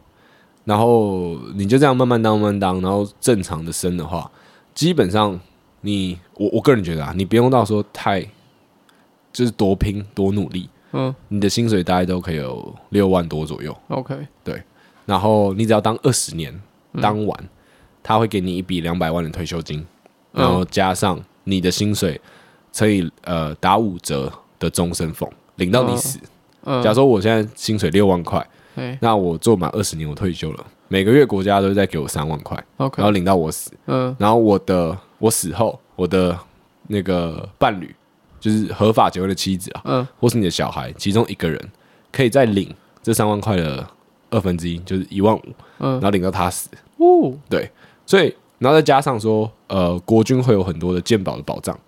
[0.64, 4.30] 然后你就这样慢慢当慢慢当，然后正常的升的话，
[4.74, 5.38] 基本上
[5.80, 8.20] 你我我个人觉得啊，你不用到说太
[9.32, 14.62] 就是多拼多努力，嗯，你的薪水大概都可以有六万多左右，OK，对，
[15.06, 16.58] 然后你只要当二十年，
[17.00, 17.48] 当完
[18.02, 19.84] 他会给你一笔两百万的退休金，
[20.32, 22.20] 然后加上你的薪水
[22.72, 25.30] 乘以呃打五折的终身俸。
[25.56, 26.18] 领到你死。
[26.64, 28.44] 假如说我现在薪水六万块，
[29.00, 33.72] 那我做满二十年，我退休了，每个月国家都会再给我三万块，OK，，然后领到我死。
[33.86, 36.38] 嗯然后我的我死后，我的
[36.88, 37.94] 那个伴侣，
[38.40, 41.60] 就是合法结婚的妻子啊，嗯或是你的小孩，其中一个人
[42.10, 43.86] 可以再领这三万块的
[44.30, 45.42] 二分之一，就是一万五，
[45.78, 46.68] 嗯然后领到他死。
[46.98, 47.70] 哦，对，
[48.06, 51.78] 所以然后再加上说，呃，国军会有很多的健保的保障，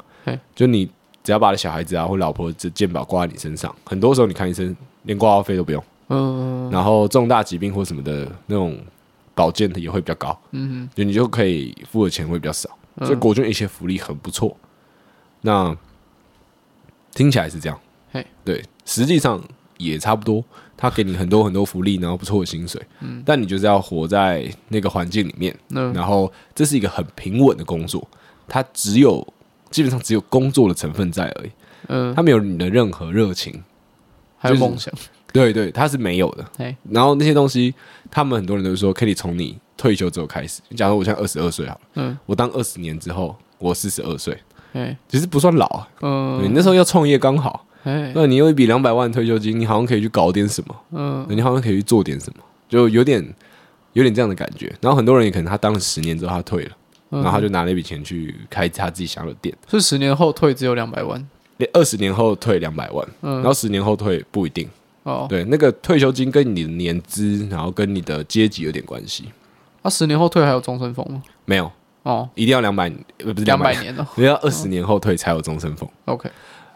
[0.55, 0.91] 就你。
[1.25, 5.83] 只要把你小孩子啊或老婆的健保挂在你身上，很多时候你看医生连挂号费都不用。
[6.15, 8.79] 嗯，然后重大疾病或什么的那种
[9.35, 10.39] 保健的也会比较高。
[10.53, 12.71] 嗯哼，就你就可以付的钱会比较少。
[13.01, 14.57] 所以国军一些福利很不错。
[15.41, 15.77] 那
[17.13, 17.79] 听起来是这样。
[18.13, 19.43] 嘿，对，实际上
[19.79, 20.45] 也差不多。
[20.77, 22.81] 他给你很多很多福利，然后不错的薪水。
[23.01, 25.57] 嗯，但你就是要活在那个环境里面。
[25.71, 28.07] 嗯，然后这是一个很平稳的工作，
[28.47, 29.27] 它只有。
[29.71, 31.51] 基本上只有工作的成分在而已，
[31.89, 33.61] 嗯，他没有你的任何热情，
[34.39, 34.95] 还有梦想，
[35.35, 36.75] 对对，他是没有的。
[36.89, 37.75] 然后那些东西，
[38.09, 40.63] 他们很多人都说可以从你退休之后开始。
[40.77, 44.39] 假如我现在二十二岁好了，嗯，我当二十年之后，我四十二岁，
[44.75, 53.21] 哎，其实不算老啊，嗯，你那时候要创业刚好，哎，那你有一笔两百万退休金，你好像可以去搞点什么，嗯，你好像可以去做点什么，就有点
[53.95, 54.73] 有点这样的感觉。
[54.81, 56.71] 然后很多人也可能他当了十年之后他退了。
[57.11, 59.55] 然后他就拿那笔钱去开他自己想要的店。
[59.71, 61.25] 是十年后退只有两百万？
[61.73, 64.69] 二十年后退两百万，嗯，然后十年后退不一定。
[65.05, 69.25] 哦，对，那个退休金跟你的年资，然后跟你的阶级有点关系。
[69.83, 71.23] 那、啊、十年后退还有终身俸吗？
[71.45, 71.71] 没有。
[72.03, 72.93] 哦，一定要两百，
[73.25, 75.89] 呃，不是两百年哦， 你要二十年后退才有终身俸。
[76.05, 76.31] OK。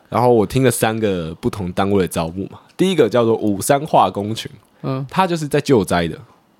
[0.08, 4.50] 然后我听了三个不同单位的招募嘛，第一个叫做五三化工群，
[4.80, 6.16] 嗯，他就是在救灾的，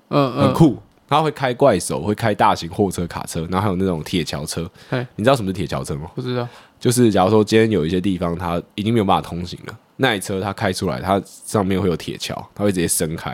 [0.09, 4.69] 嗯嗯，很酷，他会开怪手，会开大型货车、卡车，然后还有那种铁桥车。
[4.87, 6.11] 嘿你知道什么是铁桥车吗？
[6.13, 6.47] 不知道。
[6.79, 13.31] 就是假如说今天有一些地方它已经没有办法通行了，那一车它开出来，它上面会有铁桥，它会直接伸开，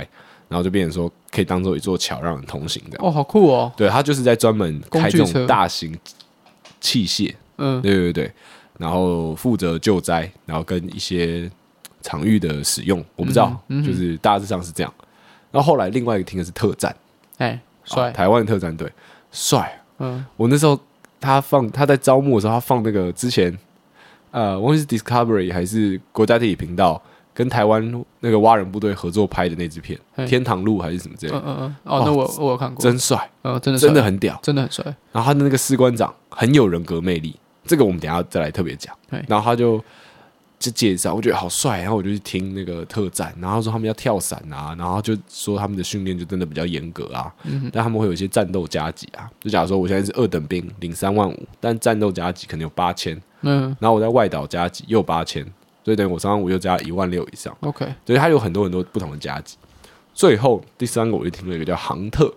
[0.50, 2.98] 然后就变成说可以当做一座桥让人通行的。
[3.00, 3.72] 哦，好酷哦！
[3.78, 5.96] 对，他就是在专门开这种大型
[6.82, 8.32] 器械，嗯，对对对，
[8.80, 11.50] 然后负责救灾，然后跟一些
[12.02, 14.92] 场域的使用，我不知道，嗯嗯、就是大致上是这样。
[15.52, 16.96] 然后后来另外一个听的是特战，
[17.38, 18.92] 哎，帅，台湾特战队，
[19.32, 20.80] 帅，嗯，我那时候。
[21.18, 23.58] 他放他在招募的时候，他放那个之前，
[24.36, 27.02] 呃，无论是 Discovery 还是国家地理频道
[27.34, 31.38] 跟台湾那个蛙人部队合作拍的那支片《天堂路》还是什么之类的。
[31.40, 31.76] 嗯嗯嗯。
[31.86, 34.84] 哦，那我我有看过，真帅，嗯，真的真的很屌，真的很帅。
[35.14, 37.34] 然后他的那个士官长很有人格魅力，
[37.66, 38.94] 这个我们等下再来特别讲。
[39.28, 39.82] 然后他就。
[40.58, 55.42] 就介绍，我觉得好帅，然后我就去听那个特战，然后说他们要跳伞啊，然后就说他们的训练就真的比较严格啊，嗯、哼但他们会有一些战斗加级啊，就假如说我现在是二等兵，领三万五，但战斗加级可能有八千，嗯，然后我在外岛加给又八千，
[55.84, 59.56] 所以等于我三万五又加一万六以上，OK，所以它有很多很多不同的加给。
[60.14, 62.34] 最后第三个我就听了一个叫航特，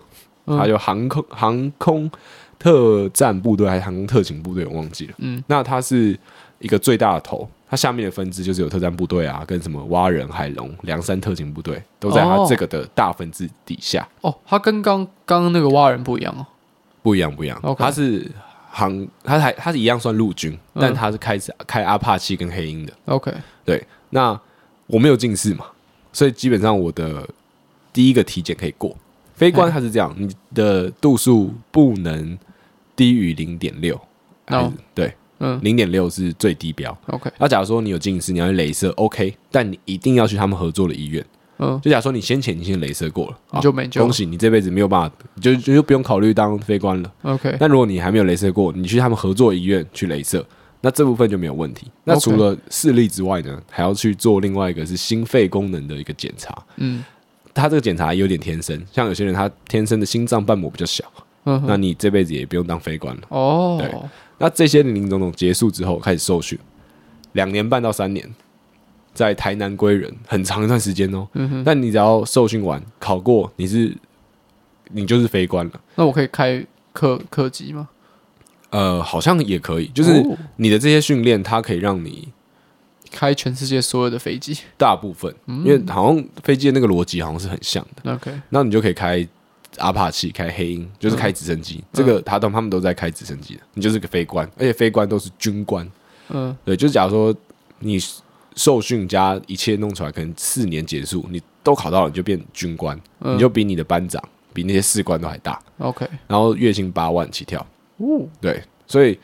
[0.47, 2.11] 他有航空航空
[2.59, 6.19] 特战部队还是航空特勤部队，我忘记了，嗯，那它是
[6.59, 7.49] 一个最大的头。
[7.71, 14.09] 它下面的分支就是有特战部队啊，跟什么蛙人、海龙、梁山特勤部队，都在它这个的大分支底下。
[14.23, 16.47] 哦，它跟刚刚那个蛙人不一样哦，
[17.03, 17.61] 不一样，不一样。
[17.79, 18.27] 它.是
[18.71, 22.93] 航，他还他是一样算陆军，嗯、但他是开开阿帕奇跟黑鹰的。
[23.07, 23.33] OK，
[23.65, 23.85] 对。
[24.11, 24.39] 那
[24.87, 25.67] 我没有近视嘛，
[26.13, 27.29] 所以基本上我的
[27.93, 28.97] 第一个体检可以过。
[29.35, 32.39] 飞官它是这样，你的度数不能
[32.97, 34.01] 低于零点六。
[34.49, 35.15] 哦，对。
[35.41, 36.99] 嗯，零点六是最低标。
[37.07, 41.25] OK，那假如说你有近视，你要去镭射，OK，但你一定要去他们合作的医院。
[41.59, 44.07] 嗯，就假如说你先前已经镭射过了，你就没救了。
[44.07, 47.13] 恭喜你这辈子没有办法，就就不用考虑当飞官了。
[47.23, 50.45] OK，那如果你还没有镭射过，你去他们合作医院去镭射，
[50.81, 51.89] 那这部分就没有问题。
[52.05, 56.57] 那除了视力之外呢，还要去做另外一个是心肺功能的一个检查。
[56.77, 57.05] 嗯，
[57.53, 61.05] 他这个检查有点天生，像有些人他天生的心脏瓣膜比较小，
[61.45, 63.23] 嗯，那你这辈子也不用当飞官了。
[63.31, 63.91] 哦，对。
[64.39, 66.57] 那这些林林总总结束之后，开始受训，
[67.33, 68.25] 两年半到三年，
[69.19, 71.27] 在台南归仁很长一段时间哦。
[71.33, 71.65] 嗯哼。
[71.65, 73.93] 但你只要受训完考过，你是
[74.93, 75.73] 你就是飞官了。
[75.97, 77.89] 那我可以开客客机吗？
[78.71, 80.25] 呃，好像也可以，就是
[80.57, 82.29] 你的这些训练，它可以让你
[83.11, 84.57] 开全世界所有的飞机。
[84.79, 88.15] 大部分，因为好像飞机的那个逻辑好像是很像的。
[88.15, 89.27] OK，那你就可以开。
[89.77, 93.61] 阿帕奇开黑鹰就是开直升机，嗯、这个他都他们都在开直升机的。
[93.75, 95.89] 你就是个飞官，而且飞官都是军官。
[96.31, 97.33] 嗯，对，就是假如说
[97.79, 97.97] 你
[98.59, 104.21] 受训加一切弄出来，可能四年结束，你都考到了，你就变军官，嗯、你就比你的班长
[104.53, 105.59] 比那些士官都还大。
[105.79, 107.65] OK，然后月薪八万起跳。
[107.99, 109.17] 哦，对，所以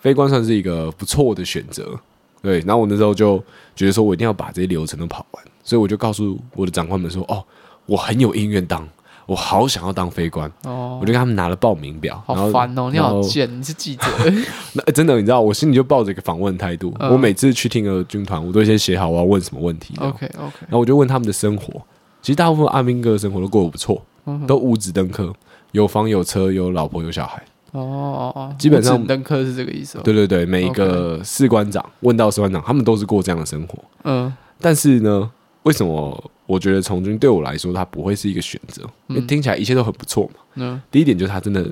[0.00, 1.94] 飞官算是一个不错的选择。
[2.40, 3.38] 对，然后我那时候就
[3.74, 7.44] 觉得说我一定要把这些流程都跑完，所以我就告诉我的长官们说：“哦，
[7.84, 8.88] 我很有意愿当。”
[9.26, 10.98] 我好想要当飞官哦！
[11.00, 12.90] 我就跟他们拿了报名表，好烦哦！
[12.92, 14.06] 你好贱，你是记者？
[14.74, 16.94] 那真的，你知道，我心里就抱着一个访问态度。
[17.00, 19.94] 我每次去听个军团，我都先写好我要问什么问题。
[19.98, 21.82] OK OK，然后我就问他们的生活。
[22.22, 24.00] 其实大部分阿兵哥的生活都过得不错，
[24.46, 25.32] 都五子登科，
[25.72, 27.42] 有房有车，有老婆有小孩。
[27.72, 29.98] 哦哦哦，基本上登科是这个意思。
[30.04, 33.78] 对对对，每一个士官长问到士官长，他们都是过这样的生活。
[34.04, 35.28] 嗯，但是呢，
[35.64, 36.30] 为什么？
[36.46, 40.40] 我觉得从军对我来说，它不会是一个选择，因为听起来一切都很不错嘛。
[40.54, 41.68] 嗯，第一点就是它真的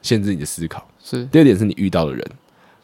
[0.00, 1.24] 限制你的思考，是。
[1.26, 2.24] 第二点是你遇到的人，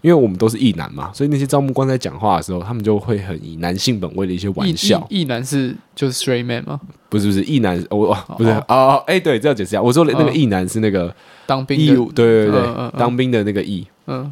[0.03, 5.07] 因为我们都是异男嘛，所以那些招募官在讲话的时候，他们就会很以男性本位的一些玩笑。
[5.09, 6.81] 异男是就是 straight man 吗？
[7.09, 9.81] 不是不是，异男我不是哦，哎，对，这样解释一下。
[9.81, 11.15] 我说的那个异男是那个
[11.47, 14.31] 当兵义务，对对对，当兵的那个役，嗯，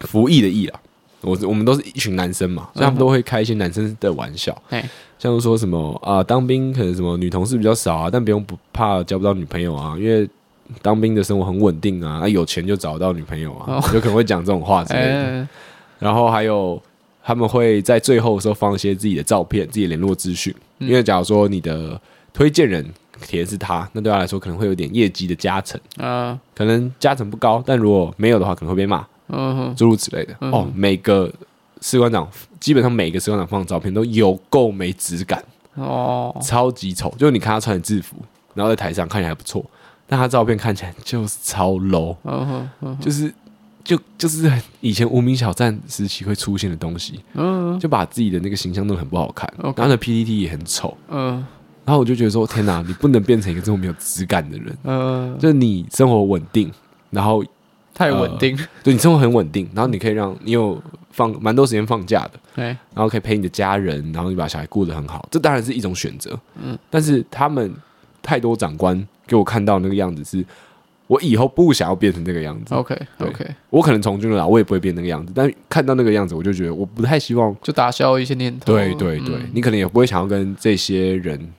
[0.00, 0.80] 服役的役啊。
[1.22, 4.56] 我我们都是一群男生嘛，所以他们都会开一些男生的玩笑。
[5.18, 10.28] 像说什么啊，当兵可能什么女同事比较少啊，但不用不怕交不到女朋友啊，因为
[10.80, 15.48] 当兵的生活很稳定啊，啊有钱就找到女朋友啊，有可能会讲这种话之类的。
[16.00, 16.80] 然后还有
[17.22, 22.00] 他们会在最后的时候放一些自己的照片、自己联络资讯，因为假如说你的
[22.32, 22.84] 推荐人
[23.24, 25.80] 填是他，那对他来说可能会有点业绩的加成。
[25.98, 29.06] 啊，可能加成不高，但如果没有的话，可能会被骂，
[29.76, 30.36] 诸如此类的。
[30.40, 30.66] 哦。
[30.74, 31.32] 每个
[31.80, 32.28] 士官长
[32.60, 35.42] 基本上每个士官长放的照片都有够没质感。
[35.74, 37.14] 哦，超级丑。
[37.18, 38.16] 就是你看他穿的制服，
[38.54, 39.64] 然后在台上看起来还不错，
[40.06, 43.32] 但他照片看起来就是超 low，嗯哼，就是
[43.82, 51.44] 就就是以前无名小站时期会出现的东西，嗯，就把自己的那个形象弄得很不好看然后呢 PPT 也很丑，嗯。
[51.84, 56.70] 然后我就觉得说天哪，你不能变成一个这么没有质感的人，嗯，就是你生活稳定，
[57.10, 57.42] 然后
[57.94, 60.80] 太稳定，对你生活很稳定，然后你可以让你有
[61.10, 66.38] 放蛮多时间放假的，对，然后可以陪你的家人，然后你把小孩顾得很好，这当然是一种选择。
[66.60, 67.72] 嗯，但是他们
[68.22, 70.44] 太多长官给我看到那个样子是，
[71.06, 72.74] 我以后不想要变成这个样子。
[72.74, 77.54] ，OK OK，我可能从军了，我也不会变那个样子，但看到那个样子，我就觉得我不太希望。
[77.62, 78.72] 就打消一些念头。
[78.72, 81.52] 对对对，嗯你可能也不会想要跟这些人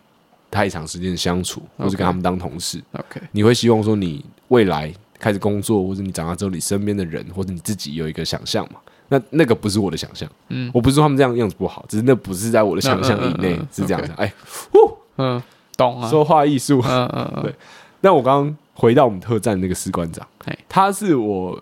[0.49, 2.81] 太长时间的相处，或是跟他们当同事。
[2.93, 4.91] OK，你会希望说，你未来
[5.23, 8.79] 开始工作，或者你长大之后，你身边的人或者你自己有一个想象嘛？
[9.07, 14.11] 那那个不是我的想象，嗯我不是说他们这样样子不好，只是那不是在我的想象以内是这样子。
[14.17, 14.33] 哎，
[14.69, 15.41] 呼，嗯，
[15.77, 16.81] 懂啊，说话艺术。
[16.85, 17.55] 嗯嗯嗯，对
[18.01, 21.57] 那我刚刚回到我们特战那个士官长嘿，他是我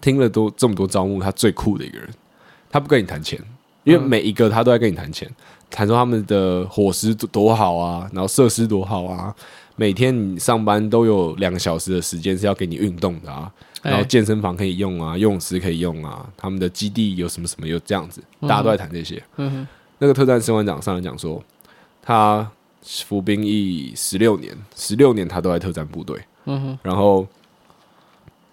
[0.00, 2.08] 听了多这么多招募，他最酷的一个人。
[2.70, 3.38] 他不跟你谈钱，
[3.84, 5.30] 因为每一个他都在跟你谈钱，
[5.70, 9.34] 谈说他们的伙食多好啊，然后设施多好啊，
[9.76, 13.50] 每天你上班都有两个小时的时间是要给你运动的啊，
[13.82, 19.22] 哎然后健身房可以用啊，游泳池可以用啊，他们的基地有什么什么有这样子，大家都在谈这些。
[19.36, 19.68] 嗯哼
[19.98, 21.42] 那个特战士官长上来讲说，
[22.02, 22.48] 他
[22.82, 26.20] 服兵役十六年，十六年他都在特战部队。
[26.46, 27.26] 嗯哼，然后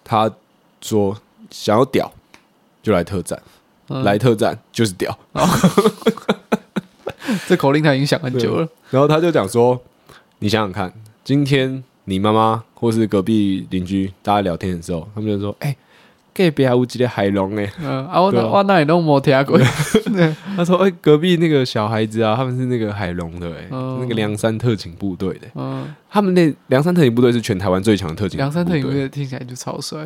[0.02, 0.30] 他
[0.80, 1.16] 说
[1.50, 2.10] 想要屌
[2.82, 3.40] 就来特战，
[3.88, 5.16] 嗯来特战就是屌。
[7.46, 8.68] 这口令他已经想很久了。
[8.90, 9.80] 然后他就讲说，
[10.38, 10.92] 你想想看，
[11.24, 15.76] 今天你妈妈或是隔壁邻居大家聊天的时候，他们就说，哎、
[16.34, 17.72] 隔壁还有几个海龙哎。
[17.80, 19.56] 嗯啊，我我那里都没听过。
[20.56, 28.36] 他说，哎、隔壁那个小孩子啊，他们是那个海龙的哎、嗯那个梁山特警部队的、嗯，他们那梁山特警部队是全台湾最强的特警。
[28.36, 30.00] 梁山特警部队听起来就超帅。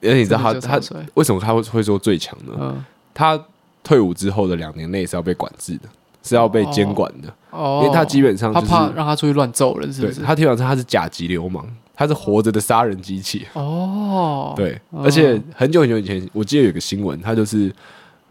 [0.00, 0.80] 而且你知道他他
[1.14, 2.52] 为什么他会会说最强呢？
[2.60, 3.42] 嗯，他
[3.82, 5.88] 退伍之后的两年内是要被管制的，
[6.22, 10.22] 是要被监管的，哦，因为他基本上就是他怕让他出去乱揍人，是对不是？
[10.22, 13.46] 他基本上他是甲级流氓，他是活着的杀人机器。
[13.54, 17.72] 哦，， 对，哦而且很久很久以前，我记得有个新闻，他就是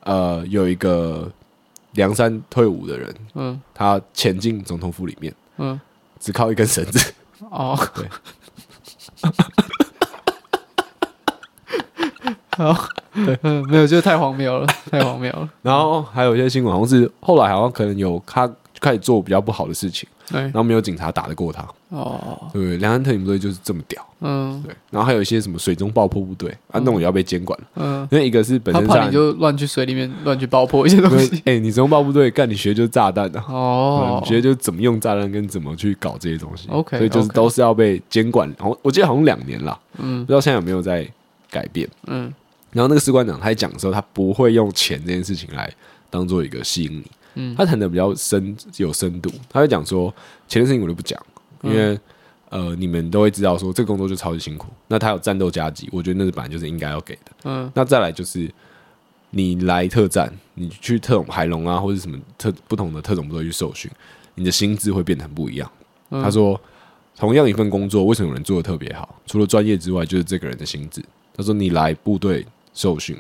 [0.04, 1.32] 呃有一个
[1.94, 5.80] 梁山退伍的人，嗯他潜进总统府里面，嗯，
[6.20, 7.14] 只靠一根绳子，
[7.50, 8.08] 哦， 对，
[12.58, 12.76] 好，
[13.44, 15.48] 嗯，没有，就太荒谬了， 太荒谬了。
[15.62, 18.50] 然后还有一些新闻，好像是后来好像可能有他
[18.80, 22.78] 开始做比较不好的事情，对然，后没有警察打得过他，哦，对？
[22.78, 24.76] 梁山特警部队就是这么屌，嗯对。
[24.92, 31.42] 然后还有一些什么水中爆破部队啊，那种也要被监管，嗯，因为一个是本身你，就乱去水里面乱去爆破一些东西。
[31.46, 33.44] 哎，你水中爆部队干，你学就是炸弹啊。
[33.50, 38.48] 哦你，觉得就是怎么用炸弹跟怎么去搞这些东西 OK，所以就是都是要被监管。
[38.60, 41.08] 然后我记得好像两年啦，嗯不知道现在有没有在
[41.50, 41.88] 改变。
[42.06, 42.32] 嗯
[42.78, 45.74] 然后那个士官长他在讲的时候，他不会用钱这件事情来
[46.12, 49.32] 当做一个吸引你，嗯他谈的比较深有深度。
[49.50, 50.14] 他会讲说
[50.48, 51.20] 钱的事情我就不讲，
[51.64, 52.00] 因为、
[52.50, 54.68] 呃你们都会知道说这个工作就超级辛苦。
[54.88, 57.32] 那他有战斗加急，我觉得那是本来就是应该要给的。
[57.46, 58.48] 嗯那再来就是
[59.32, 63.90] 你来特战，你去特种海龙啊，或者什么特不同的特种部队去受训，
[64.36, 65.70] 你的心智会变得很不一样。
[66.12, 66.60] 嗯他说，
[67.18, 69.20] 同样一份工作，为什么有人做的特别好？
[69.26, 71.04] 除了专业之外，就是这个人的心智。
[71.36, 72.46] 他说，你来部队
[72.78, 73.18] 受训，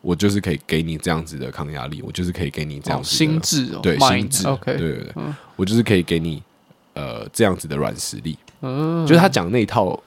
[0.00, 6.42] 我就是可以给你这样子的抗压力，我就是可以给你这样哦，子的心智哦，对心智 OK，对对对，嗯我就是可以给你
[6.94, 8.36] 呃这样子的软实力。
[8.62, 10.02] 嗯，就是他讲那一套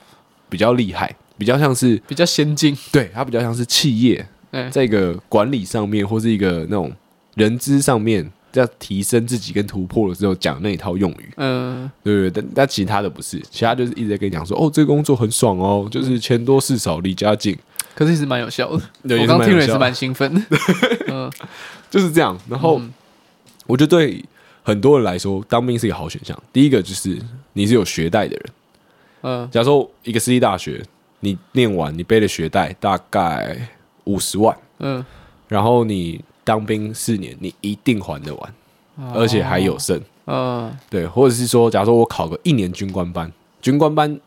[0.50, 4.26] 比较厉害，比较像是比较先进， 对他比较像是企业。
[4.52, 6.92] 哎，在一个管理上面，或是一个那种
[7.36, 12.32] 人资上面，在提升自己跟突破的时候讲那一套用语，嗯对不对？
[12.32, 17.56] 但但其他的不是，其他就是一直在跟你讲说，哦，这个工作很爽哦，就是钱多事少离家近，
[18.00, 18.82] 可是其实蛮有效的。
[19.06, 20.41] 对我刚听了也是蛮兴奋的。
[21.12, 21.30] 嗯
[21.89, 22.39] 就是这样。
[22.47, 22.93] 然后、嗯
[23.68, 24.24] 我觉得对
[24.64, 26.41] 很多人来说，当兵是一个好选项。
[26.54, 27.20] 第一个就是
[27.52, 28.45] 你是有学贷的人，
[29.22, 30.82] 嗯假如说一个私立大学，
[31.20, 33.70] 你念完你背的学贷大概
[34.06, 35.06] 五十万，嗯，
[35.50, 38.54] 然后你当兵四年，你一定还得完，
[39.14, 40.02] 而且还有剩。
[40.26, 43.30] 嗯对，或者是说，假如说我考个一年军官班，
[43.62, 44.20] 军官班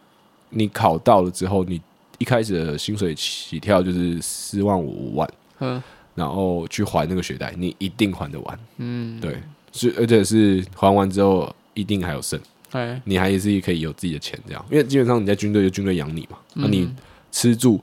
[0.50, 1.80] 你考到了之后，你
[2.22, 5.82] 一开始的薪水起跳就是四万五五万，嗯。
[6.14, 8.58] 然后去还那个学贷，你一定还得完。
[8.76, 9.42] 嗯，对，
[9.72, 12.38] 是而且是还完之后一定还有剩，
[12.72, 16.94] 哎，你还是可以有自己的钱这样，因为基本上你在军队就军队养你嘛，那、嗯你
[17.30, 17.80] 吃住，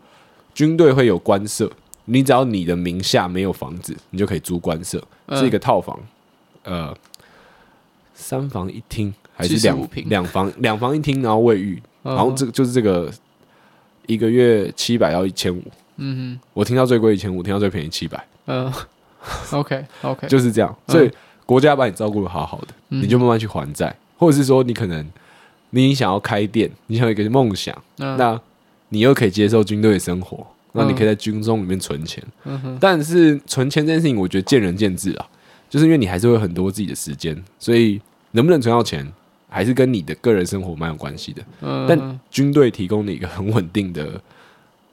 [0.54, 1.72] 军队会有官舍，
[2.06, 6.00] 你只要你的名下没有房子，你就可以租官舍，是一个套房，
[6.66, 6.96] 呃，
[8.14, 13.12] 三房一厅还是两两房两房一厅，然后卫浴，然后这个就是这个
[14.10, 15.64] 一个月七百到一千五，
[15.97, 18.74] 嗯哼，我听到最贵一千五，听到最便宜七百，嗯
[19.51, 21.12] ，OK OK，就是这样，所以
[21.45, 25.07] 国家把你照顾的好好的，你就慢慢去还债，或者是说你可能
[25.70, 28.39] 你想要开店，你想有一个梦想，那
[28.89, 30.45] 你又可以接受军队的生活。
[30.72, 32.24] 那你可以在军中里面存钱，
[32.80, 35.28] 但是存钱这件事情，我觉得见仁见智啊。
[35.68, 37.99] 就是因为你还是会有很多自己的时间，所以
[38.32, 39.12] 能不能存到钱，
[39.50, 41.43] 还是跟你的个人生活蛮有关系的。
[41.62, 44.22] 嗯、但军队提供你一个很稳定的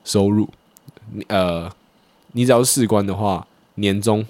[0.04, 0.48] 收入，
[1.28, 1.70] 呃，
[2.32, 3.46] 你只要是士官的话，
[3.76, 4.26] 年终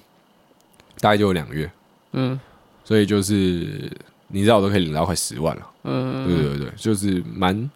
[0.99, 1.71] 大概就有两个月，
[2.11, 2.39] 嗯，
[2.83, 3.91] 所以就是
[4.27, 7.69] 你知道我都可以领到快十万了，嗯，对对对，就是蛮。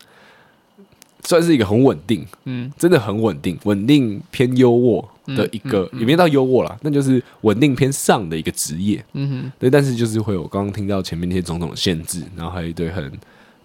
[1.24, 5.06] 算是一个很稳定，嗯，真的很稳定，稳定偏优渥
[5.36, 13.12] 的一个，也没到优渥啦，那就是稳定偏上的一个职业，嗯哼，对，但是就是会有刚刚听到前面那些种种的限制，然后还有一堆很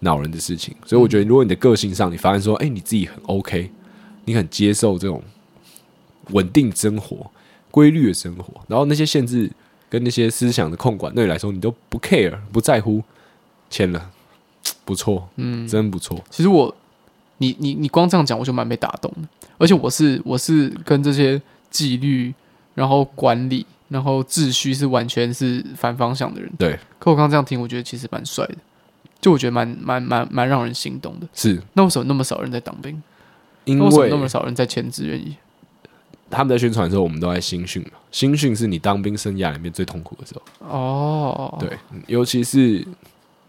[0.01, 3.71] 恼人的事情，所以我觉得，如果你的个性上，你发现说，哎，你自己很 OK，
[4.25, 5.23] 你很接受这种
[6.31, 7.31] 稳定生活、
[7.71, 9.51] 规律的生活，然后那些限制
[9.89, 13.03] 跟那些思想的控管，对你来说你都不 care、不在乎，
[13.71, 14.11] 签了，
[14.85, 16.23] 不错，嗯，真不错。
[16.31, 16.75] 其实我。
[17.39, 19.29] 你你你光这样讲，我就蛮被打动的。
[19.59, 21.39] 而且我是我是跟这些
[21.71, 22.35] 纪律、
[22.75, 26.51] 然后管理、然后秩序是完全是反方向的人。
[26.59, 26.79] 对。
[26.99, 28.57] 可我刚刚这样听，我觉得其实蛮帅的，
[29.21, 31.27] 就我觉得蛮蛮蛮蛮让人心动的。
[31.35, 31.61] 是。
[31.75, 33.03] 那为什么那么少人在当兵？
[33.65, 35.37] 因为，那么少人在签志愿役？
[36.31, 37.91] 他们在宣传的时候，我们都在新训嘛。
[38.11, 40.43] 新训是你当兵生涯里面最痛苦的时候。
[40.69, 41.57] 哦。
[41.61, 42.87] 对，尤其是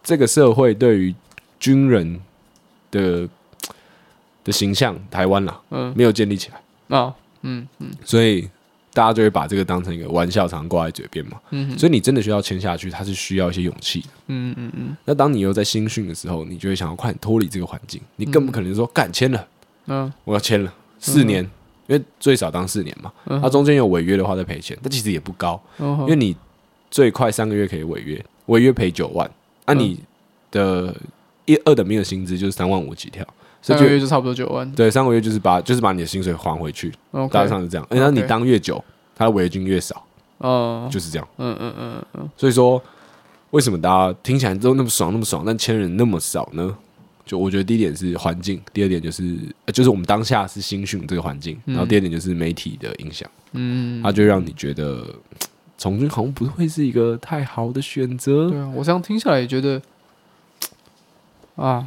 [0.04, 1.16] 这个社会对于
[1.60, 2.20] 军人
[2.92, 3.28] 的。
[4.44, 7.14] 的形象，台湾啦，嗯，没有建立起来啊，
[7.48, 8.50] 嗯嗯，所以
[8.94, 14.98] 大家就会把这个当成一个玩笑，常挂在嘴边嘛，嗯，所以你真的需要签下去，它是需要一些勇气的，嗯嗯嗯。
[15.06, 19.48] 那当你又在新训的时候，你就会想要快点脱离这个环境，你更不可能说干签了，
[19.86, 21.44] 嗯，我要签了四年，
[21.88, 26.36] 因为最少当四年嘛，它中间有违约的话再赔钱，但其实也不高，因为你
[26.90, 29.30] 最快三个月可以违约，违约赔九万，
[29.66, 30.00] 那你
[30.50, 30.96] 的
[31.46, 33.26] 一二等兵的薪资就是三万五起跳。
[33.76, 36.94] 三个月就差不多九万，对，三个月就是把就是把你的薪水还回去.
[37.32, 37.86] 大致上是这样。
[37.90, 38.82] 然后你当越久，
[39.16, 40.06] 他的违约金越少，
[40.38, 41.28] 哦，就是这样。
[41.38, 42.30] 嗯嗯嗯嗯。
[42.38, 42.82] 所以说，
[43.52, 46.76] 为什么大家听起来都那么爽那么爽，但签人那么少呢？
[47.26, 49.36] 就我觉得第一点是环境，第二点就是
[49.74, 55.06] 就是我们当下是新训这个环境，然后第二点就是媒体的影响，嗯，它就让你觉得
[55.78, 58.50] 从军好像不会是一个太好的选择。
[58.50, 59.82] 对啊，我这样听下来也觉得
[61.58, 61.86] 啊。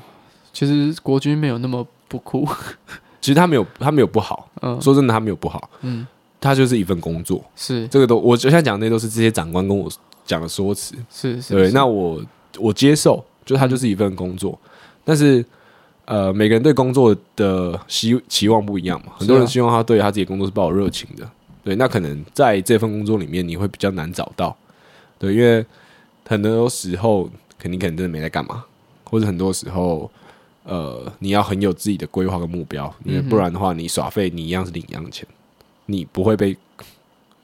[0.52, 2.46] 其实国军没有那么不酷，
[3.20, 6.06] 其实他没有他没有不好，嗯，说真的他没有不好，嗯，
[6.40, 7.86] 他就是一份工作，是。
[7.88, 9.90] 这个都我现在讲的那都是这些长官跟我
[10.24, 12.20] 讲的说辞，是是，对，那我
[12.58, 14.58] 我接受，就他就是一份工作，
[15.04, 15.44] 但是
[16.04, 21.28] 呃，每个人对工作的希期望不一样嘛，很多人希望他对他自己的工作是抱有热情的，
[21.62, 24.56] 对，那可能在这份工作里面你会比较难找到，
[25.18, 25.64] 对，因为
[26.26, 27.28] 很多时候
[27.58, 28.64] 肯定可能真的没在干嘛，
[29.04, 30.10] 或者很多时候。
[30.64, 35.26] 呃，你要很有自己的规划跟目标，因为不然的话，你耍废，你一样是领一样的钱，
[35.86, 36.56] 你不会被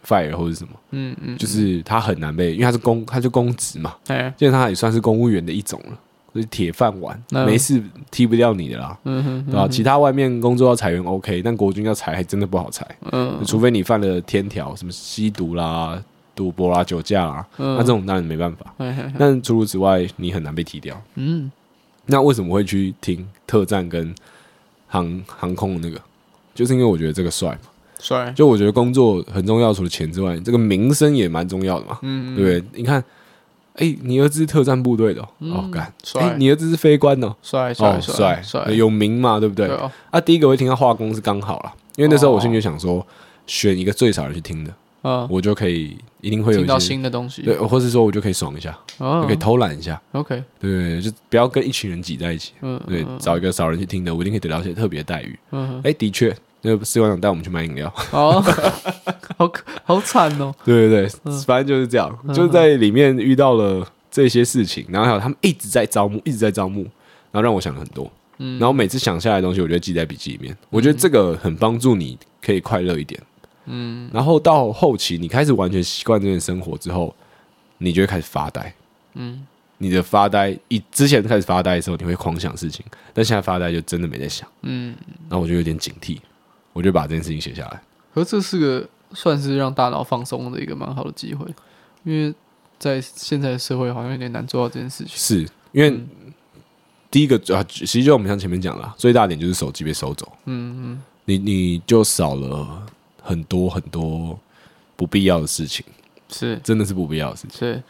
[0.07, 0.71] fire 或者什么。
[0.91, 3.95] 嗯嗯，就是他很难被，因为他是公，他就公职嘛。
[4.09, 5.99] 哎，现在他也算是公务员的一种了，
[6.35, 8.97] 就是铁饭碗，没事踢不掉你的啦。
[9.05, 9.67] 嗯哼，对吧？
[9.67, 12.87] 其他外面工作要裁员 OK，但国军要裁还真的不好裁。
[13.13, 16.01] 嗯，除非你犯了天条，什么吸毒啦、
[16.35, 18.75] 赌博啦、酒驾啦，那这种当然没办法。
[19.19, 21.03] 但除此之外，你很难被踢掉。
[21.15, 21.51] 嗯。
[22.07, 24.15] 那为什么会去听特战跟
[24.87, 26.01] 航航空的那个？
[26.55, 27.69] 就是因为我觉得这个帅嘛，
[28.01, 28.33] 帅。
[28.35, 32.81] 就我觉得工作很重要，除了钱之外，这个名声也蛮重要的嘛，嗯，对不对？
[32.81, 33.05] 你看，
[33.75, 36.35] 哎，你儿子是特战部队的哦，干，帅。
[36.39, 39.69] 你儿子是飞官哦，帅帅帅帅，有名嘛，对不对？
[40.11, 43.07] 啊，第一个会听到化工是刚好啦，因为那时候我心里就想说，
[43.47, 44.73] 选一个最少人去听的。
[45.31, 55.39] 我就可以一定会有听到新的东西，对，或是说我就可以爽一下，就可以偷懒一下，OK，对，就不要跟一群人挤在一起，嗯，对，找一个少人去听的，我一定可以得到一些特别的待遇。
[55.53, 58.43] 嗯，哎，的确，那个士官长带我们去买饮料，哦，
[59.39, 59.53] 好
[59.85, 66.83] 好惨哦，对对对，反正就是这样，就是在里面遇到了这些事情，然后还有他们一直在招募，一直在招募，
[67.31, 73.21] 然后让我想了很多，嗯，然后每次想下来的东西，我就记在笔记里面，我觉得这个很帮助你可以快乐一点。
[73.67, 77.15] 嗯，然后到后期，你开始完全习惯这件生活之后，
[77.79, 78.75] 你就会开始发呆。
[79.15, 79.47] 嗯，
[79.79, 84.49] 你的发呆，以之前开始发呆的时候，你会狂想事情，但现在发呆就真的没在想。
[84.63, 84.97] 嗯，
[85.29, 86.19] 然后我就有点警惕，
[86.73, 87.83] 我就把这件事情写下来。
[88.15, 91.47] 可是这是个算是让大脑放松的一个蛮好的机会，
[92.05, 92.35] 因为
[92.79, 95.13] 在现在的社会好像有点难做到这件事情。
[95.15, 95.41] 是
[95.73, 96.09] 因为、嗯、
[97.11, 100.31] 第一个啊，其实就我们像前面讲了，最大点就是手机被收走。
[100.45, 102.83] 嗯嗯，你你就少了
[103.27, 104.39] 很多很多
[104.97, 105.85] 不必要的事情，
[106.29, 106.59] 是。
[106.65, 107.59] 真的是不必要的事情。
[107.59, 107.83] 是。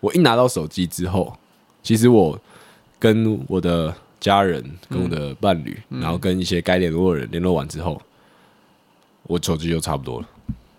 [0.00, 1.36] 我一拿到手机之后，
[1.82, 2.38] 其实我
[2.98, 8.00] 跟我的家人、跟我的伴侣，嗯、然后跟一些该联络的人联络完之后。
[9.26, 10.28] 我手机就差不多了，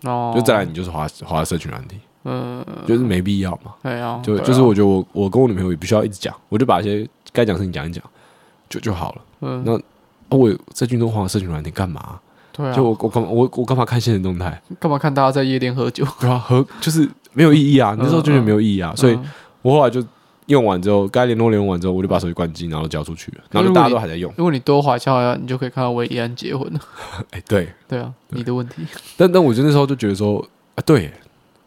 [0.04, 8.00] 哦，就再来你就是滑滑社群软体，嗯，就是没必要嘛，对啊，就就是我觉得我我跟我女朋友也不需要一直讲，我就把一些该讲的事情讲一讲，
[8.68, 12.20] 就就好了，嗯，那我在军中滑社群软体干嘛？
[12.56, 14.60] 对啊，就我我干嘛我我干嘛看现实动态？
[14.80, 16.06] 干嘛看大家在夜店喝酒？
[16.20, 19.18] 对啊，喝就是没有意义啊，那时候就觉得没有意义啊，所以
[19.62, 20.02] 我后来就。
[20.46, 23.38] 用完之后，该联络联络完之后，我就把手机关机，然后交出去了。
[23.50, 24.32] 然后大家都还在用。
[24.36, 26.78] 如果你多滑一下，你就可以看到韦礼安结婚了。
[27.32, 28.86] 哎、欸，对，对啊，对你的问题。
[29.16, 30.38] 但但我就那时候就觉得说，
[30.76, 31.10] 啊，对，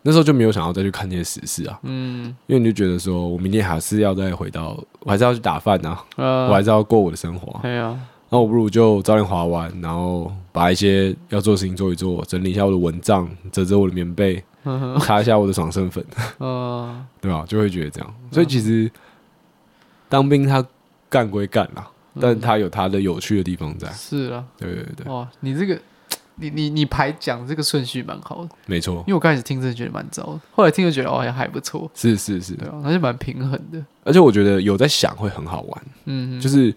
[0.03, 1.77] 那时候就没有想要再去看那些时事啊。
[1.83, 7.59] 嗯，因为你就觉得说我明天还是要再回到，我还是要去打饭啊，呃、我还是要过我的生活。
[7.61, 7.99] 对啊，
[8.30, 14.43] 那我不如就早点滑完，然后把一些要做的事情做一做，整理一下我的蚊帐，折折我的棉被。
[14.99, 16.05] 擦一下我的爽身粉，
[16.38, 17.43] 哦，对吧？
[17.47, 18.91] 就会觉得这样，所以其实
[20.09, 20.63] 当兵他
[21.09, 21.88] 干归干啦，
[22.19, 23.88] 但他有他的有趣的地方在。
[23.93, 25.11] 是啊，对对对。
[25.11, 25.80] 哇，你这个，
[26.36, 28.95] 你你你排讲这个顺序蛮好的，没错。
[28.97, 31.89] 因为我刚开始听真的觉得蛮糟的，后来听就觉得哦，还还不错。
[31.95, 33.84] 是是是，对啊，那就蛮平衡的。
[34.03, 35.84] 而且我觉得有在想会很好玩。
[36.05, 36.71] 嗯，就是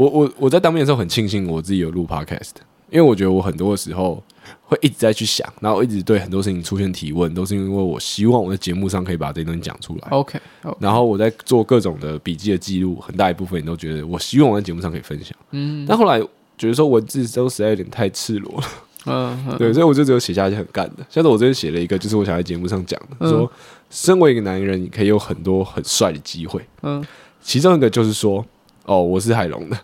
[0.00, 2.52] 我我我在当面的时候很庆幸我自己有录 podcast，
[2.88, 4.22] 因为我觉得我很多的时候。
[4.64, 10.08] 会一直在去想，然后一直对很多事情出现提问，都是因为我希望我在节目上可以把这些东西讲出来。
[10.10, 10.76] OK，, okay.
[10.80, 15.36] 然后我在做各种的笔记的记录，很大一部分你都觉得我希望我在节目上可以分享。
[15.50, 16.20] 嗯，但后来
[16.56, 18.66] 觉得说文字都实在有点太赤裸了。
[19.06, 21.06] 嗯， 嗯对，所以我就只有写下一些很干的。
[21.08, 23.52] 像是我这边写了一个，就是我想在节目上讲的，嗯、说
[23.90, 26.64] 身为一个男人，你可以有很多很帅的机会。
[26.82, 27.04] 嗯，
[27.42, 28.44] 其中一个就是说，
[28.84, 29.76] 哦，我是海龙的，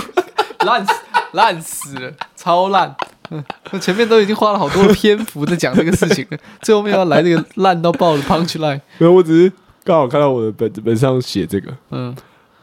[0.64, 0.92] 烂死，
[1.32, 2.94] 烂死了，超烂。
[3.30, 8.80] 嗯，我前面都已经花了好多的篇幅在讲这个事情了，最后面要来这个烂到爆的 punch line。
[8.96, 9.52] 没有，我只是
[9.84, 12.16] 刚好看到我的本本上写这个，嗯，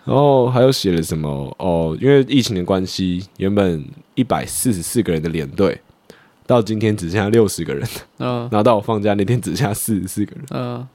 [0.05, 1.95] 然后还有写了什么哦？
[2.01, 5.79] 因为疫情的关系，原本一百四十四个人的连队，
[6.47, 10.87] 到今天只剩下六十个人，嗯，然后到我放假那天只剩下四十四个人，嗯，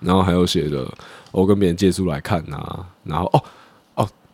[0.00, 0.84] 然后还有写的
[1.30, 3.40] 我跟别人借书来看啊，然后哦。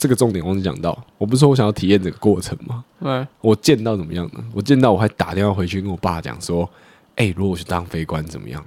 [0.05, 2.85] 这个重点忘记讲到，我不是说我想要体验这个过程吗？
[3.01, 4.45] 对，我见到怎么样呢？
[4.53, 6.69] 我见到我还打电话回去跟我爸讲说
[7.17, 8.63] ：“哎、欸，如果我去当飞官怎么样？”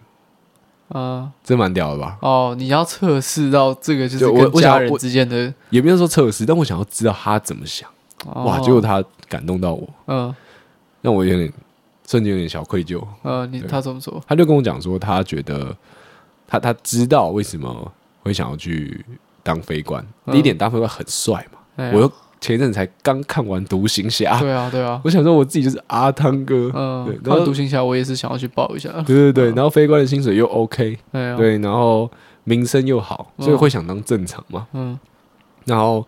[0.89, 2.17] 啊，真蛮屌的吧？
[2.23, 7.88] 哦，你要测试到这个就是跟家人之间的，也没有说测试，但我想要知道他怎么想。
[8.25, 10.33] 哦、哇，结果他感动到我，嗯，
[11.03, 11.53] 让我有点
[12.07, 12.99] 瞬间有点小愧疚。
[13.21, 14.19] 呃、嗯，你他怎么说？
[14.27, 15.77] 他就跟我讲说，他觉得
[16.47, 17.91] 他他知道为什么
[18.23, 19.05] 会想要去。
[19.47, 21.89] 当飞官，第一点当飞官很帅嘛。
[21.93, 24.99] 我又前一阵才刚看完《独行侠》，对啊对啊。
[25.05, 28.91] 我想说我自己就是阿汤哥，嗯，看《独行侠》我也是想要去报一下。
[29.03, 32.11] 对对对，然后飞官的薪水又 OK，对，然后
[32.43, 34.67] 名声又好，所以会想当正常嘛。
[34.73, 34.99] 嗯。
[35.65, 36.05] 然后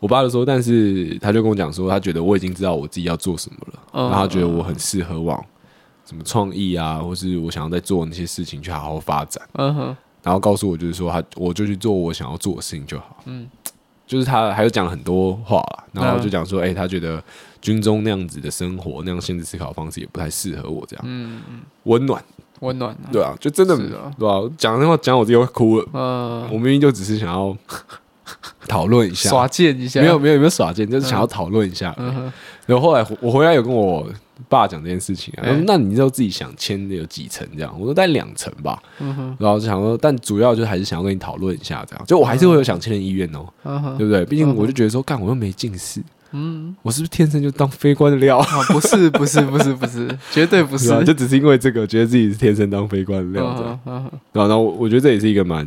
[0.00, 5.42] 我爸就说，但是他就跟我讲说，他觉得我已经知道我自己要做什么了，然后他觉得我很适合往
[6.04, 9.42] 什么创意啊，或是我想要在做那些事情去好好发展。
[9.54, 9.96] 嗯哼。
[10.24, 13.22] 然后告诉我，就是说他，我就去做我想要做的事情就好。
[13.26, 13.46] 嗯，
[14.06, 15.62] 就是他还有讲了很多话，
[15.92, 17.22] 然后就讲说，哎、欸，他觉得
[17.60, 21.04] 军中那样子的生活，那样限制思考的方式也不太适合我这样。
[21.06, 22.24] 嗯嗯，温暖，
[22.60, 24.50] 温暖、啊，对啊，就真的，啊对吧、啊？
[24.56, 25.86] 讲那话讲我自己会哭了。
[25.92, 27.56] 嗯，我明明就只是想要
[28.68, 31.94] 讨论一下，耍贱一下，没有没有没有耍贱，就是想要讨论一下。
[31.98, 32.32] 嗯，
[32.66, 34.06] 然后后来我回来有跟我。
[34.48, 37.46] 爸讲这件事情啊，欸、那你知道自己想签的有几层？
[37.56, 37.72] 这样？
[37.78, 44.24] 我说大概两层吧，嗯、然后就想说，但主要就还是想要跟你讨论一下这样，就我还是会有想签的意愿哦，嗯、对不对？
[44.26, 46.02] 毕竟我就觉得说，干我又没近视，
[46.32, 48.38] 嗯，我是不是天生就当飞官的料？
[48.38, 54.10] 啊、不是，不是，不是，不是， 绝对不是，就只是因为这个，觉得自己是天生当飞官的料这样。
[54.32, 55.64] 然后，我我觉得这也是一个蛮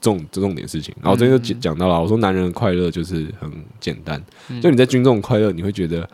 [0.00, 0.94] 重重点事情。
[1.02, 6.08] 然后，这边就讲到了，我说男人的快乐就是很简单，嗯、就你在军中的快乐，你会觉得。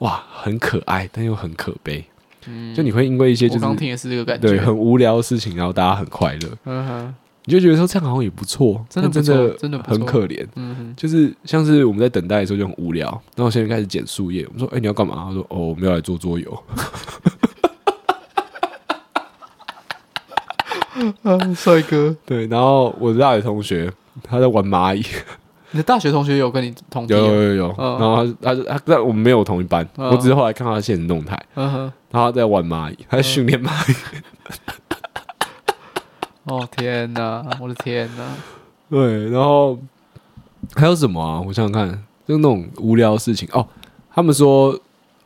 [0.00, 2.04] 哇，很可爱，但又很可悲。
[2.46, 6.50] 嗯，就你会因为一些就是刚听也是这个感觉，对，很无聊的事情，然后大家很快乐。
[6.66, 7.14] 嗯哼，
[7.46, 10.46] 你就觉得说这样好像也不错，真的真的真的很可怜。
[10.56, 14.46] 嗯哼，就是像是我们在等待的时候就很无聊，然后现在开始捡树叶。
[14.48, 15.14] 我们说，哎，你要干嘛？
[15.16, 16.62] 他说，哦，我们要来做桌游。
[21.22, 22.16] 啊，帅哥。
[22.24, 23.92] 对，然后我的大学同学
[24.22, 25.04] 他在玩蚂蚁。
[25.72, 33.94] 你的大学同学有跟你同有有有有，然后他他他在我们没有同一班，我只是后来看到他现实动态，然后他在玩蚂蚁，他在训练蚂蚁。
[36.44, 38.22] 哦天哪，我的天哪！
[38.88, 39.76] 对，然后
[40.76, 41.40] 还有什么啊？
[41.44, 41.90] 我想想看，
[42.26, 43.66] 就那种无聊的事情哦。
[44.14, 44.78] 他们说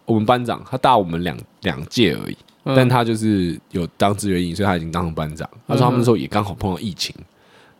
[0.06, 5.48] 我们班长他大我们两两届而已，但他就是有当志愿役，所以他已经当上班长。
[5.66, 7.14] 他说他们那时候也刚好碰到疫情，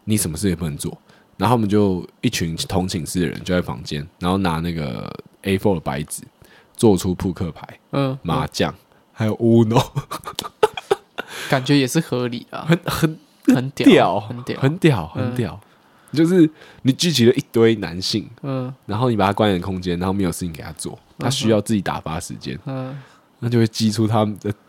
[0.05, 0.97] 你什么事也不能做。
[1.37, 5.11] 然后他们就一群同寝室的人就在房间，然后拿那个
[5.43, 6.23] A4 的白纸
[6.77, 8.75] 做出扑克牌、嗯，麻将，
[9.13, 9.83] 还有 Uno，
[11.49, 13.19] 感觉也是合理啊，很很
[13.55, 15.61] 很屌，很屌，很屌，很屌。
[16.13, 16.51] 就是
[16.83, 23.01] 你聚集了一堆男性，嗯，然后你把他关在空间，然后没有事情给他做，他需要自己打发时间，嗯，
[23.41, 24.53] 那就会激出他们的。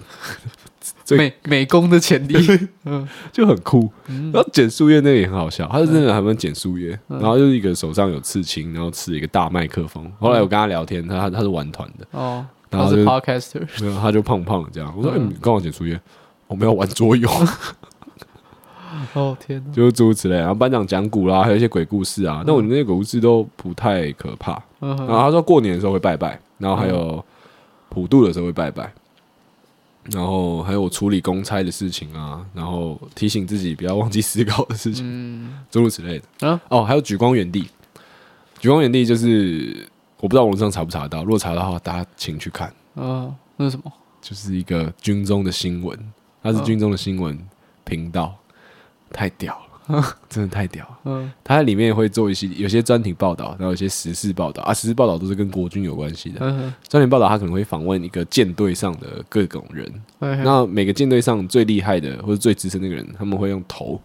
[1.11, 2.35] 美美工的潜力，
[2.85, 3.91] 嗯，就很酷。
[4.05, 10.09] 然后剪树叶那个也很好笑，他是真的还蛮剪树叶，然后就是一个手上有刺青，然后持一个大麦克风。
[10.19, 14.93] 后来我跟他聊天，他他他是玩团的哦，然后是 podcaster，没有，他就胖胖的这样。
[14.95, 15.99] 我说：“你刚好剪树叶，
[16.47, 17.29] 我们要玩桌游。
[19.13, 20.37] ”哦天，就是诸如此类。
[20.37, 22.41] 然后班长讲古啦，还有一些鬼故事啊。
[22.47, 24.51] 那我那些鬼故事都不太可怕。
[24.79, 27.23] 然后他说过年的时候会拜拜，然后还有
[27.91, 28.91] 普渡的时候会拜拜。
[30.05, 36.47] 然后还有我处理公差的事情啊，然后提醒自己不要忘记思考的事情，诸如此类的。
[36.47, 37.69] 啊，哦，还有举光园地，
[38.59, 39.87] 举光园地就是
[40.17, 42.67] 我不知道网上查不查得到，如果查到的话，大家请去看。
[42.95, 43.93] 啊，那是什么？
[44.19, 45.95] 就是一个军中的新闻，
[46.41, 47.37] 它是军中的新闻
[47.83, 48.35] 频道，
[49.11, 49.70] 太屌了。
[50.29, 50.97] 真的太屌了！
[51.05, 56.39] 嗯，他在里面会做一些有些专题报道，然后有些时事报道啊，时事报道都是跟国军有关系的。
[56.87, 63.99] 专题报道他可能会访问一个舰队上的各种人，那每个舰队上最厉害的或者最资深那个人，他们会用头，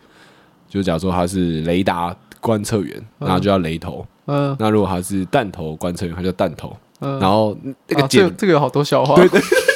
[0.69, 4.07] 就假如说他是雷达观测员，然后就叫雷头。
[4.27, 6.77] 嗯，那如果他是弹头观测员，他叫弹头。
[6.99, 7.57] 然后
[7.87, 9.15] 那个这这个有好多笑话。
[9.17, 9.41] 对对。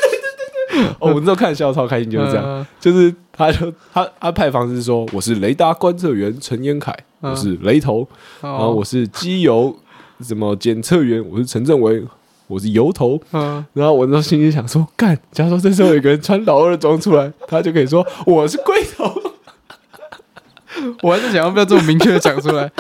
[0.98, 3.14] 哦，我那时候看笑超开心，就是这样，就是。
[3.32, 8.06] 他就他他派方是说，我是雷达观测员陈彦凯，我是雷头，
[8.42, 9.74] 然后我是机油
[10.20, 12.04] 什么检测员，我是陈正伟，
[12.48, 13.18] 我是油头，
[13.72, 19.10] 然后我那时候心里想说，干，假如说这时候有一个人穿老二装出来，他就可以说我是龟头。
[21.02, 22.70] 我还是想要不要这么明确的讲出来，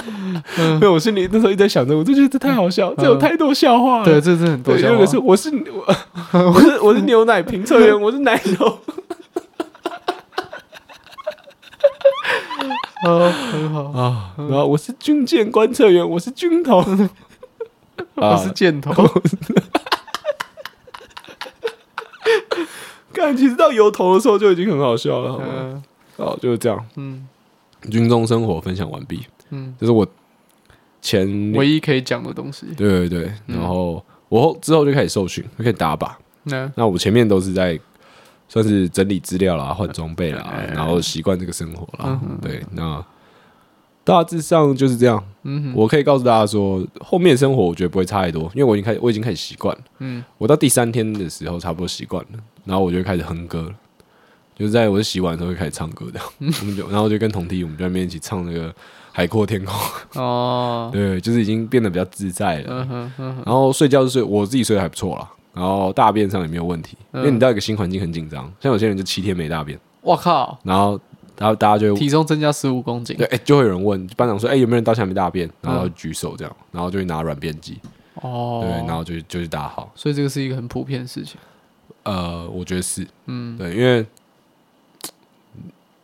[0.56, 4.04] 因为我心里那时候一直在想着，我就觉得这太好笑，这有太多笑话了。
[4.04, 5.06] 对，这是很多笑话。
[5.06, 8.78] 是我是我我是我是牛奶评测员，我是奶头。
[13.06, 14.34] 哦，很好啊。
[14.36, 16.84] 然后我是军舰观测员，我是军头，
[18.14, 18.92] 我是箭头。
[23.12, 25.82] 刚其实到油头的时候就已经很好笑了，好吗？
[26.16, 26.78] 哦，就是这样。
[26.96, 27.26] 嗯，
[27.88, 29.20] 军中生活分享完毕。
[29.50, 30.06] 嗯，这是我
[31.00, 32.66] 前唯一可以讲的东西。
[32.76, 36.10] 对对对，然后我后之后就开始受训，就可以打靶。
[36.44, 37.78] 那那我前面都是在。
[38.52, 42.20] 算是整理资料啦，换装备啦，然后习惯这个生活啦。
[42.42, 43.00] 对，那
[44.02, 45.22] 大致上就是这样。
[45.44, 49.82] 嗯，我可以告诉大家说，后面生活我觉得不会差太多，因为我已经开始，我已经开始习惯了。
[50.00, 53.74] 嗯，我到第三天的时候差不多习惯了，然后我就开始哼歌了，
[54.60, 56.20] 就是在我是洗碗的时候会开始唱歌的。
[56.40, 56.52] 嗯，
[56.90, 58.70] 然后就跟同梯我们在那边一起唱那个
[59.10, 59.74] 《海阔天空》。
[60.20, 63.10] 哦， 对，就是已经变得比较自在了。
[63.16, 65.30] 然后睡觉就睡，我自己睡得还不错啦。
[65.54, 70.58] 然后大便上也没有问题，因为你到一个新环境很紧张，像有些人就七天没大便，我靠！
[70.62, 71.00] 然后，
[71.38, 75.50] 然后大家就体重增加十五公斤，对，哎，就会有人问班长说，哎，有没有人到现在没大便？
[75.62, 77.78] 然后举手这样，然后就会拿软便剂，
[78.16, 79.90] 哦，对，然后就就去打好。
[79.94, 81.40] 所以这个是一个很普遍的事情。
[82.04, 84.06] 呃，我觉得是，嗯，对，因为。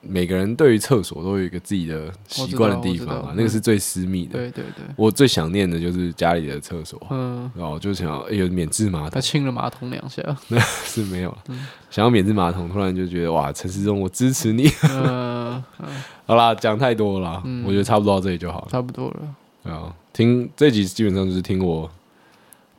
[0.09, 4.39] 每个人对于厕所都有一个自己的习惯的地方嘛，那个是最私密的。
[4.39, 11.39] 对对对，我最想念的就是家里的厕所，嗯，然后就想要有免治马桶，他亲了马桶两下，那 是没有了。
[11.91, 14.71] 想要免治马桶，突然就觉得哇，陈世忠，我支持你。
[14.91, 15.63] 嗯，
[16.27, 19.17] 好啦，讲太多了，我觉得差不多到这里就好了，差不多了。
[19.63, 21.91] 对啊，听这集基本上就是听我。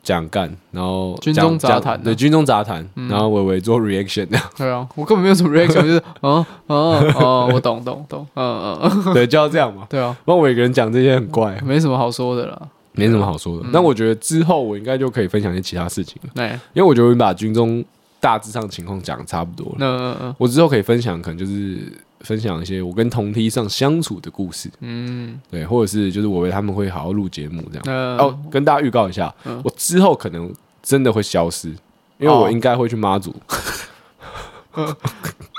[0.07, 4.25] 讲干，然后军中杂谈，对军中杂谈，然后伟伟做 reaction，
[4.55, 12.61] 对啊，我根本没有什么 reaction，就是哦哦哦， 我懂懂懂，嗯嗯， 对，就要这样嘛，对啊，不然我一个人讲这些很怪，没什么好说的啦，
[12.93, 13.65] 没什么好说的。
[13.73, 17.84] 但我觉得之后我应该就可以分享一些其他事情了，对，因为我觉得我把军中
[18.21, 21.91] 大致上情况讲的差不多了，嗯嗯嗯，我之后可以分享，可能就是。
[22.22, 28.18] 分享一些我跟同梯上相处的故事，嗯，对，或者是就是我为他们会好好录节目这样。
[28.18, 29.34] 哦，跟大家预告一下，
[29.64, 31.69] 我之后可能真的会消失，
[32.18, 33.35] 因为我应该会去妈祖。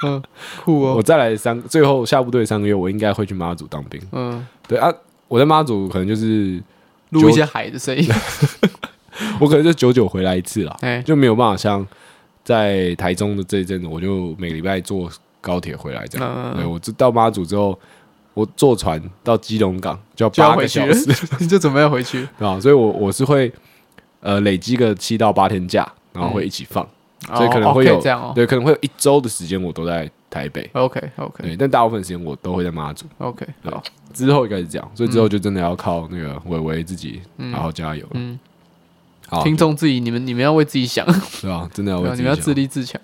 [0.04, 0.22] 嗯，
[0.64, 0.94] 酷哦！
[0.98, 4.00] 我再来三，最后下部队三个月，我应该会去妈祖当兵。
[4.12, 4.92] 嗯，对啊，
[5.26, 6.62] 我在妈祖可能就是
[7.10, 8.08] 录一些海的声音。
[9.40, 11.84] 我可能就久久回来一次啦，哎，就没有办法像
[12.44, 15.10] 在台中的这一阵子，我就每个礼拜坐
[15.40, 16.52] 高铁回来这样。
[16.52, 17.78] 嗯、对我到妈祖之后，
[18.34, 22.58] 我坐船到基隆港就要八个小时， 你就准备要回去 啊？
[22.60, 23.52] 所以我我是会
[24.20, 26.86] 呃累积个七到八天假，然后会一起放，
[27.28, 30.68] 嗯、所以可能会有、哦、这样哦，对，可能会有一周的时间我都在台北。
[30.72, 33.06] OK OK，对，但大部分时间我都会在妈祖。
[33.18, 33.82] OK，好，
[34.12, 37.20] 之后应该是这样，所以之后就真的要靠那个伟伟自己
[37.52, 38.38] 好好加油了。
[39.28, 41.04] 好听众自己，你们你们要为自己想，
[41.42, 43.00] 对啊，真的要为自己想，你们要自立自强。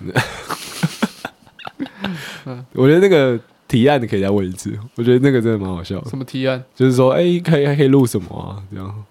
[2.74, 3.38] 我觉得那个
[3.68, 6.10] 提案你可以再问一次，我觉得那个真的蛮好笑的。
[6.10, 6.62] 什么提案？
[6.74, 8.62] 就是说，哎、欸，可以可以录什么啊？
[8.72, 9.04] 这样，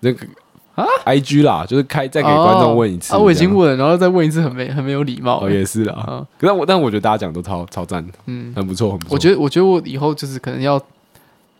[0.00, 0.26] 那个
[0.74, 3.14] 啊，IG 啦，就是开再给观众问一次。
[3.14, 5.44] 啊，我已经问了，然后再问一次，很没很没有礼貌。
[5.44, 5.94] 哦，也是啦。
[5.94, 9.14] 啊，可是我但我觉得大家讲都超超赞的，嗯，很不错，很不错。
[9.14, 10.80] 我觉得我觉得我以后就是可能要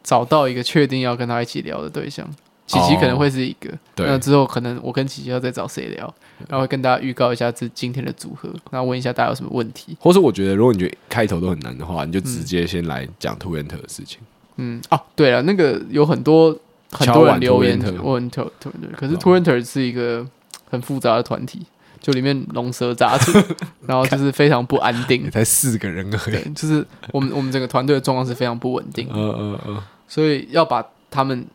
[0.03, 2.29] 找到一个确定要跟他一起聊的对象。
[2.67, 6.15] 琪琪可能会是一个，对，那之后可能我跟琪琪要再找谁聊，
[6.49, 14.19] 然后跟大家预告一下这今天的组合，然后问一下大家有什么问题，或是我觉得如果你觉得开头都很难的话，你就直接先来讲 2Enter 的事情。
[14.57, 16.57] 嗯，哦，对了，那个有很多
[16.91, 18.49] 很多人留言问 2Enter，
[18.97, 20.27] 可是 2Enter 是一个
[20.71, 21.67] 很复杂的团体，
[22.01, 23.33] 就里面龙蛇杂处，
[23.87, 31.47] 然后就是非常不安定，才四个人而已，就是我们我们整个团队的状况是非常不稳定，嗯嗯嗯，所以要把他们。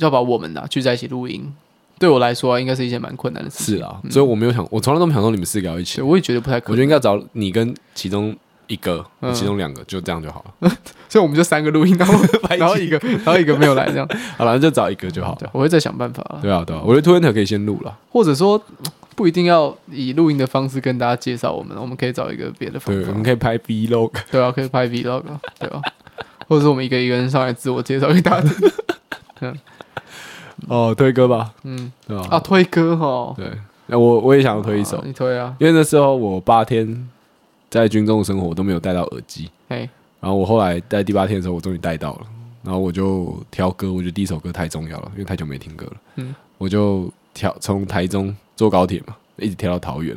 [0.00, 1.50] 要把我们呐聚在一起录音，
[1.98, 3.76] 对我来说啊，应该是一件蛮困难的事。
[3.76, 6.00] 是啊，所以我没有想，我从来都没想说你们四个要一起。
[6.00, 6.72] 我也觉得不太可能。
[6.72, 8.34] 我觉得应该找你跟其中
[8.66, 10.70] 一个，其中两个就这样就好了。
[11.08, 12.14] 所以我们就三个录音，然后
[12.58, 15.36] 然后一个，然后一个没有来，这样 好了，就找一个就好。
[15.52, 16.38] 我会再想办法。
[16.42, 18.62] 对啊，对啊，我觉得 Twitter 可以先录了，或者说
[19.16, 23.08] 不一定要以录音的方式跟大家介绍我们，我们可以找一个别的方法。
[23.08, 25.22] 我们可以拍 Vlog，对啊，可以拍 Vlog，
[25.58, 25.80] 对啊，
[26.46, 28.48] 或者是我们一个一个人上来自我介绍给大家。
[29.40, 29.56] 嗯。
[30.66, 32.26] 哦，推歌吧，嗯，对吧？
[32.30, 33.50] 啊，推歌哈，对，
[33.86, 37.08] 那我我也想要推一首，你推啊，因为那时候我八天
[37.70, 39.88] 在军中的生活，我都没有带到耳机，嘿，
[40.20, 42.26] 然后我后来在第八天的时候，我终于带到了，
[42.64, 50.16] 然后我就挑歌，我觉得第一首歌太重要了，因为太久没听歌了，嗯，我就挑从台中坐高铁嘛，一直挑到桃园，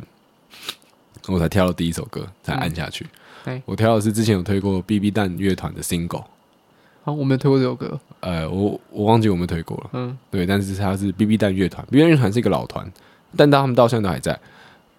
[1.28, 3.06] 我才挑到第一首歌，才按下去，
[3.64, 6.24] 我挑的是之前有推过 BB 蛋乐团的 Single。
[7.04, 7.98] 好，我没有推过这首歌。
[8.22, 9.90] 呃，我我忘记我们推过了。
[9.92, 12.90] 嗯，对，但是他是 BB 蛋乐团，BB 蛋乐团是一个老团，
[13.36, 14.38] 但他们到现在都还在。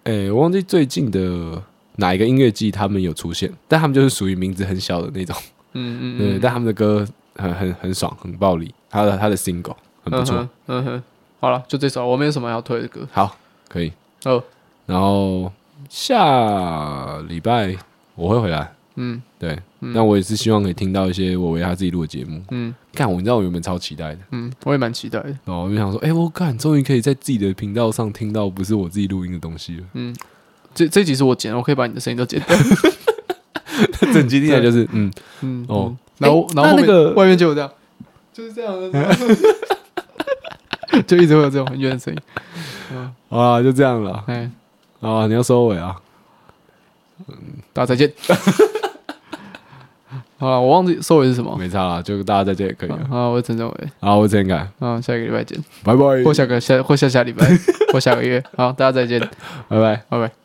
[0.04, 1.62] 哎，我忘记最近的
[1.96, 5.34] 哪一个音乐季他们有出现，但他们就是属于名字很小的那种。
[5.72, 7.06] 嗯 嗯，对，但他们的歌
[7.36, 8.72] 很很很爽，很暴力。
[8.90, 9.74] 他的他的 single
[10.04, 10.48] 很不错。
[10.66, 11.02] 嗯哼，
[11.40, 13.08] 好了，就这首，我没有什么要推的歌。
[13.10, 13.36] 好，
[13.68, 13.90] 可以。
[14.24, 14.42] 哦，
[14.86, 15.50] 然后
[15.88, 17.74] 下礼拜
[18.14, 18.72] 我会回来。
[18.96, 19.58] 嗯，对，
[19.94, 22.40] 但我也是希望可以听到一些我为他自己录的节目。
[22.50, 24.18] 嗯，看我，你知道我原本超期待的。
[24.30, 25.28] 嗯，我也蛮期待的。
[25.44, 29.84] 然后我就想说，哎，我看终于可以在自己的频道上听到不是我自己录音的东西了。
[29.94, 30.14] 嗯，
[30.74, 32.56] 这这集是我剪，我可以把你的声音都剪掉。
[34.12, 37.68] 整集听起来就是，嗯嗯哦，然后然后那个外面就有这样，
[38.32, 39.16] 就是这样的，
[41.02, 42.20] 就一直会有这种很远的声音。
[43.28, 44.22] 啊，就这样了。
[44.28, 44.48] 哎，
[45.00, 45.96] 啊，你要收尾啊。
[47.26, 47.34] 嗯，
[47.72, 48.12] 大家再见。
[50.44, 52.90] 好，我忘记收尾是什么，没差了，就大家再见也可以。
[53.08, 57.46] 好，我是陈政伟，好，我是陈凯，好，下一个礼拜见，拜拜，或下个下或下下礼拜
[57.92, 59.18] 或下个月，好，大家再见，
[59.68, 60.43] 拜拜，拜拜。